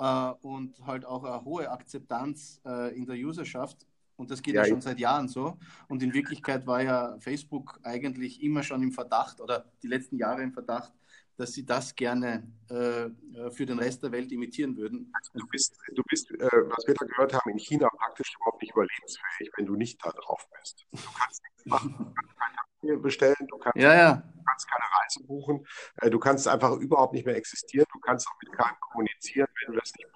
ja. 0.00 0.32
äh, 0.32 0.34
und 0.44 0.84
halt 0.84 1.04
auch 1.04 1.22
eine 1.22 1.44
hohe 1.44 1.70
Akzeptanz 1.70 2.60
äh, 2.66 2.96
in 2.96 3.06
der 3.06 3.14
Userschaft. 3.14 3.86
Und 4.16 4.30
das 4.30 4.42
geht 4.42 4.54
ja, 4.54 4.62
ja 4.62 4.68
schon 4.68 4.80
seit 4.80 4.98
Jahren 4.98 5.28
so. 5.28 5.58
Und 5.88 6.02
in 6.02 6.14
Wirklichkeit 6.14 6.66
war 6.66 6.82
ja 6.82 7.16
Facebook 7.20 7.78
eigentlich 7.82 8.42
immer 8.42 8.62
schon 8.62 8.82
im 8.82 8.92
Verdacht 8.92 9.40
oder 9.40 9.70
die 9.82 9.88
letzten 9.88 10.16
Jahre 10.16 10.42
im 10.42 10.52
Verdacht, 10.52 10.92
dass 11.36 11.52
sie 11.52 11.66
das 11.66 11.94
gerne 11.94 12.50
äh, 12.70 13.10
für 13.50 13.66
den 13.66 13.78
Rest 13.78 14.02
der 14.02 14.12
Welt 14.12 14.32
imitieren 14.32 14.76
würden. 14.76 15.12
Du 15.34 15.46
bist, 15.48 15.76
du 15.94 16.02
bist 16.08 16.30
äh, 16.30 16.38
was 16.40 16.86
wir 16.86 16.94
da 16.94 17.04
gehört 17.04 17.34
haben, 17.34 17.50
in 17.50 17.58
China 17.58 17.88
praktisch 17.88 18.34
überhaupt 18.36 18.62
nicht 18.62 18.72
überlebensfähig, 18.72 19.50
wenn 19.56 19.66
du 19.66 19.76
nicht 19.76 20.04
da 20.04 20.10
drauf 20.10 20.48
bist. 20.58 20.86
Du 20.90 20.98
kannst 21.18 21.42
nichts 21.42 21.66
machen, 21.66 21.94
du 21.98 22.04
kannst 22.04 22.38
keine 22.38 22.58
Aktie 22.58 22.96
bestellen, 22.98 23.46
du 23.48 23.58
kannst, 23.58 23.76
ja, 23.76 23.94
ja. 23.94 24.14
du 24.14 24.44
kannst 24.44 24.70
keine 24.70 24.84
Reise 24.84 25.24
buchen, 25.26 25.66
äh, 25.96 26.10
du 26.10 26.18
kannst 26.18 26.48
einfach 26.48 26.72
überhaupt 26.78 27.12
nicht 27.12 27.26
mehr 27.26 27.36
existieren, 27.36 27.86
du 27.92 28.00
kannst 28.00 28.26
auch 28.28 28.36
mit 28.42 28.52
keinem 28.52 28.76
kommunizieren, 28.80 29.48
wenn 29.60 29.74
du 29.74 29.80
das 29.80 29.92
nicht. 29.94 30.15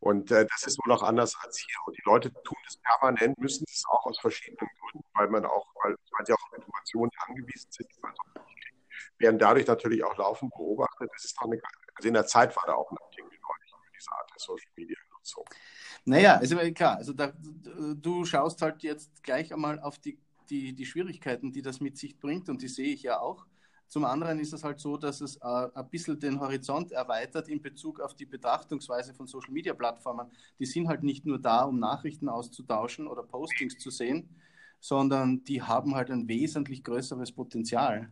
Und 0.00 0.30
äh, 0.30 0.46
das 0.46 0.66
ist 0.66 0.78
wohl 0.84 0.92
auch 0.92 1.02
anders 1.02 1.36
als 1.42 1.58
hier. 1.58 1.76
Und 1.86 1.96
die 1.96 2.02
Leute 2.04 2.32
tun 2.44 2.56
das 2.64 2.76
permanent, 2.78 3.38
müssen 3.38 3.64
es 3.68 3.84
auch 3.90 4.06
aus 4.06 4.18
verschiedenen 4.20 4.68
Gründen, 4.80 5.08
weil 5.14 5.28
man 5.28 5.44
auch, 5.44 5.66
weil, 5.82 5.96
weil 6.16 6.26
sie 6.26 6.32
auch 6.32 6.42
auf 6.50 6.56
Informationen 6.56 7.10
angewiesen 7.26 7.70
sind, 7.70 7.88
die 7.94 8.00
man 8.00 8.12
so 8.14 8.40
werden 9.18 9.38
dadurch 9.38 9.66
natürlich 9.66 10.04
auch 10.04 10.16
laufend 10.16 10.52
beobachtet. 10.54 11.10
Das 11.12 11.24
ist 11.24 11.36
doch 11.36 11.46
eine, 11.46 11.60
also 11.94 12.08
in 12.08 12.14
der 12.14 12.26
Zeit 12.26 12.54
war 12.56 12.64
da 12.66 12.74
auch 12.74 12.90
ein 12.90 12.98
Artikel 12.98 13.28
neulich 13.28 13.70
über 13.70 13.90
diese 13.96 14.12
Art 14.12 14.30
der 14.30 14.38
Social 14.38 14.70
Media 14.76 14.96
Nutzung. 15.12 15.44
Naja, 16.04 16.36
also 16.36 16.56
klar, 16.72 16.96
also 16.96 17.12
da, 17.12 17.32
du 17.36 18.24
schaust 18.24 18.62
halt 18.62 18.82
jetzt 18.82 19.22
gleich 19.22 19.52
einmal 19.52 19.80
auf 19.80 19.98
die, 19.98 20.18
die, 20.48 20.72
die 20.74 20.86
Schwierigkeiten, 20.86 21.52
die 21.52 21.62
das 21.62 21.80
mit 21.80 21.98
sich 21.98 22.18
bringt 22.18 22.48
und 22.48 22.62
die 22.62 22.68
sehe 22.68 22.92
ich 22.92 23.02
ja 23.02 23.20
auch. 23.20 23.46
Zum 23.88 24.04
anderen 24.04 24.38
ist 24.38 24.52
es 24.52 24.64
halt 24.64 24.80
so, 24.80 24.98
dass 24.98 25.22
es 25.22 25.36
äh, 25.36 25.68
ein 25.74 25.88
bisschen 25.88 26.20
den 26.20 26.38
Horizont 26.40 26.92
erweitert 26.92 27.48
in 27.48 27.62
Bezug 27.62 28.00
auf 28.00 28.14
die 28.14 28.26
Betrachtungsweise 28.26 29.14
von 29.14 29.26
Social 29.26 29.50
Media 29.50 29.72
Plattformen. 29.72 30.30
Die 30.58 30.66
sind 30.66 30.88
halt 30.88 31.02
nicht 31.02 31.24
nur 31.24 31.38
da, 31.38 31.62
um 31.62 31.78
Nachrichten 31.78 32.28
auszutauschen 32.28 33.06
oder 33.06 33.22
Postings 33.22 33.78
zu 33.78 33.90
sehen, 33.90 34.28
sondern 34.78 35.42
die 35.44 35.62
haben 35.62 35.94
halt 35.94 36.10
ein 36.10 36.28
wesentlich 36.28 36.84
größeres 36.84 37.32
Potenzial. 37.32 38.10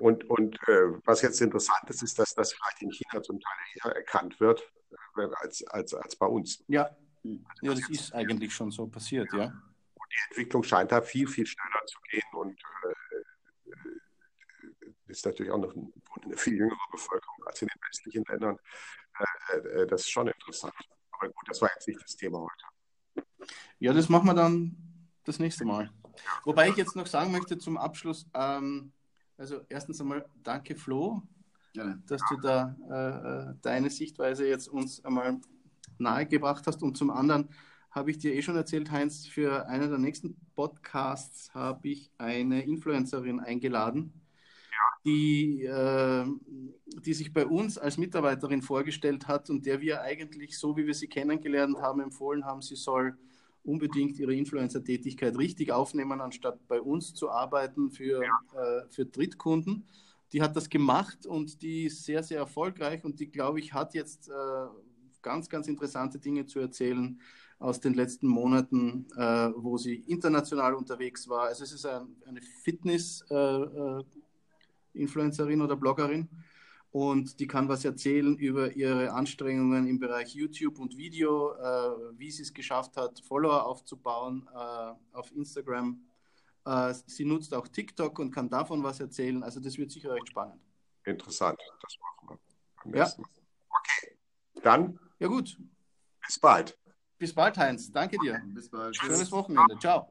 Und, 0.00 0.28
und 0.28 0.56
äh, 0.66 0.98
was 1.04 1.22
jetzt 1.22 1.40
interessant 1.40 1.88
ist, 1.88 2.02
ist, 2.02 2.18
dass 2.18 2.34
das 2.34 2.52
vielleicht 2.52 2.82
in 2.82 2.90
China 2.90 3.22
zum 3.22 3.38
Teil 3.38 3.54
eher 3.76 3.96
erkannt 3.96 4.40
wird 4.40 4.68
äh, 5.16 5.28
als, 5.36 5.64
als, 5.68 5.94
als 5.94 6.16
bei 6.16 6.26
uns. 6.26 6.64
Ja, 6.66 6.86
also 7.22 7.38
ja 7.60 7.74
das 7.74 7.88
ist 7.88 8.12
eigentlich 8.12 8.52
schon 8.52 8.72
so 8.72 8.88
passiert, 8.88 9.32
ja. 9.32 9.44
Und 9.44 10.08
die 10.10 10.30
Entwicklung 10.30 10.64
scheint 10.64 10.90
da 10.90 11.02
viel, 11.02 11.28
viel 11.28 11.46
schneller 11.46 11.86
zu 11.86 11.98
gehen 12.10 12.22
und 12.32 12.58
äh 12.58 13.11
ist 15.12 15.26
natürlich 15.26 15.52
auch 15.52 15.58
noch 15.58 15.74
eine 15.74 16.36
viel 16.36 16.56
jüngere 16.56 16.76
Bevölkerung 16.90 17.46
als 17.46 17.62
in 17.62 17.68
den 17.68 17.80
westlichen 17.88 18.24
Ländern. 18.28 18.58
Äh, 19.52 19.56
äh, 19.58 19.86
das 19.86 20.02
ist 20.02 20.10
schon 20.10 20.28
interessant. 20.28 20.74
Aber 21.12 21.28
gut, 21.28 21.48
das 21.48 21.60
war 21.60 21.70
jetzt 21.74 21.86
nicht 21.86 22.02
das 22.02 22.16
Thema 22.16 22.40
heute. 22.40 23.26
Ja, 23.78 23.92
das 23.92 24.08
machen 24.08 24.26
wir 24.26 24.34
dann 24.34 24.76
das 25.24 25.38
nächste 25.38 25.64
Mal. 25.64 25.90
Wobei 26.44 26.68
ich 26.68 26.76
jetzt 26.76 26.96
noch 26.96 27.06
sagen 27.06 27.32
möchte 27.32 27.58
zum 27.58 27.76
Abschluss, 27.76 28.26
ähm, 28.34 28.92
also 29.36 29.60
erstens 29.68 30.00
einmal 30.00 30.24
danke 30.42 30.76
Flo, 30.76 31.22
ja. 31.74 31.96
dass 32.06 32.22
du 32.28 32.36
da 32.36 32.76
äh, 32.90 33.50
äh, 33.50 33.54
deine 33.62 33.90
Sichtweise 33.90 34.46
jetzt 34.46 34.68
uns 34.68 35.04
einmal 35.04 35.40
nahegebracht 35.98 36.66
hast. 36.66 36.82
Und 36.82 36.96
zum 36.96 37.10
anderen 37.10 37.48
habe 37.90 38.10
ich 38.10 38.18
dir 38.18 38.34
eh 38.34 38.42
schon 38.42 38.56
erzählt, 38.56 38.90
Heinz, 38.90 39.26
für 39.26 39.66
einen 39.66 39.90
der 39.90 39.98
nächsten 39.98 40.36
Podcasts 40.54 41.52
habe 41.54 41.88
ich 41.88 42.10
eine 42.18 42.62
Influencerin 42.62 43.40
eingeladen, 43.40 44.21
die, 45.04 45.64
äh, 45.64 46.24
die 47.04 47.14
sich 47.14 47.32
bei 47.32 47.46
uns 47.46 47.78
als 47.78 47.98
Mitarbeiterin 47.98 48.62
vorgestellt 48.62 49.26
hat 49.26 49.50
und 49.50 49.66
der 49.66 49.80
wir 49.80 50.02
eigentlich, 50.02 50.58
so 50.58 50.76
wie 50.76 50.86
wir 50.86 50.94
sie 50.94 51.08
kennengelernt 51.08 51.78
haben, 51.78 52.00
empfohlen 52.00 52.44
haben, 52.44 52.62
sie 52.62 52.76
soll 52.76 53.16
unbedingt 53.64 54.18
ihre 54.18 54.34
Influencer-Tätigkeit 54.34 55.36
richtig 55.38 55.72
aufnehmen, 55.72 56.20
anstatt 56.20 56.66
bei 56.68 56.80
uns 56.80 57.14
zu 57.14 57.30
arbeiten 57.30 57.90
für, 57.90 58.22
äh, 58.22 58.88
für 58.90 59.06
Drittkunden. 59.06 59.86
Die 60.32 60.42
hat 60.42 60.56
das 60.56 60.68
gemacht 60.68 61.26
und 61.26 61.62
die 61.62 61.84
ist 61.84 62.04
sehr, 62.04 62.22
sehr 62.22 62.38
erfolgreich 62.38 63.04
und 63.04 63.20
die, 63.20 63.30
glaube 63.30 63.60
ich, 63.60 63.72
hat 63.72 63.94
jetzt 63.94 64.28
äh, 64.28 64.32
ganz, 65.20 65.48
ganz 65.48 65.68
interessante 65.68 66.18
Dinge 66.18 66.46
zu 66.46 66.58
erzählen 66.58 67.20
aus 67.58 67.80
den 67.80 67.94
letzten 67.94 68.26
Monaten, 68.26 69.06
äh, 69.16 69.50
wo 69.56 69.76
sie 69.78 69.96
international 70.06 70.74
unterwegs 70.74 71.28
war. 71.28 71.42
Also 71.44 71.64
es 71.64 71.72
ist 71.72 71.86
ein, 71.86 72.16
eine 72.26 72.40
Fitness- 72.40 73.24
äh, 73.30 73.34
äh, 73.34 74.04
Influencerin 74.94 75.62
oder 75.62 75.76
Bloggerin 75.76 76.28
und 76.92 77.40
die 77.40 77.46
kann 77.46 77.68
was 77.68 77.84
erzählen 77.86 78.36
über 78.36 78.72
ihre 78.72 79.12
Anstrengungen 79.12 79.86
im 79.86 79.98
Bereich 79.98 80.34
YouTube 80.34 80.78
und 80.78 80.96
Video, 80.96 81.54
äh, 81.54 82.18
wie 82.18 82.30
sie 82.30 82.42
es 82.42 82.52
geschafft 82.52 82.98
hat, 82.98 83.18
Follower 83.20 83.64
aufzubauen 83.64 84.46
äh, 84.54 85.16
auf 85.16 85.32
Instagram. 85.34 86.04
Äh, 86.66 86.94
sie 87.06 87.24
nutzt 87.24 87.54
auch 87.54 87.66
TikTok 87.66 88.18
und 88.18 88.30
kann 88.30 88.50
davon 88.50 88.82
was 88.82 89.00
erzählen. 89.00 89.42
Also 89.42 89.58
das 89.58 89.78
wird 89.78 89.90
sicher 89.90 90.12
recht 90.12 90.28
spannend. 90.28 90.60
Interessant, 91.04 91.58
das 91.80 91.96
machen 91.98 92.38
wir. 92.84 92.98
Ja. 92.98 93.06
Okay, 93.06 94.16
dann. 94.62 94.98
Ja 95.18 95.28
gut. 95.28 95.56
Bis 96.26 96.38
bald. 96.38 96.78
Bis 97.16 97.32
bald, 97.32 97.56
Heinz. 97.56 97.90
Danke 97.90 98.18
dir. 98.18 98.40
Bis 98.46 98.68
bald. 98.68 98.94
Schönes 98.96 99.32
Wochenende. 99.32 99.78
Ciao. 99.78 100.10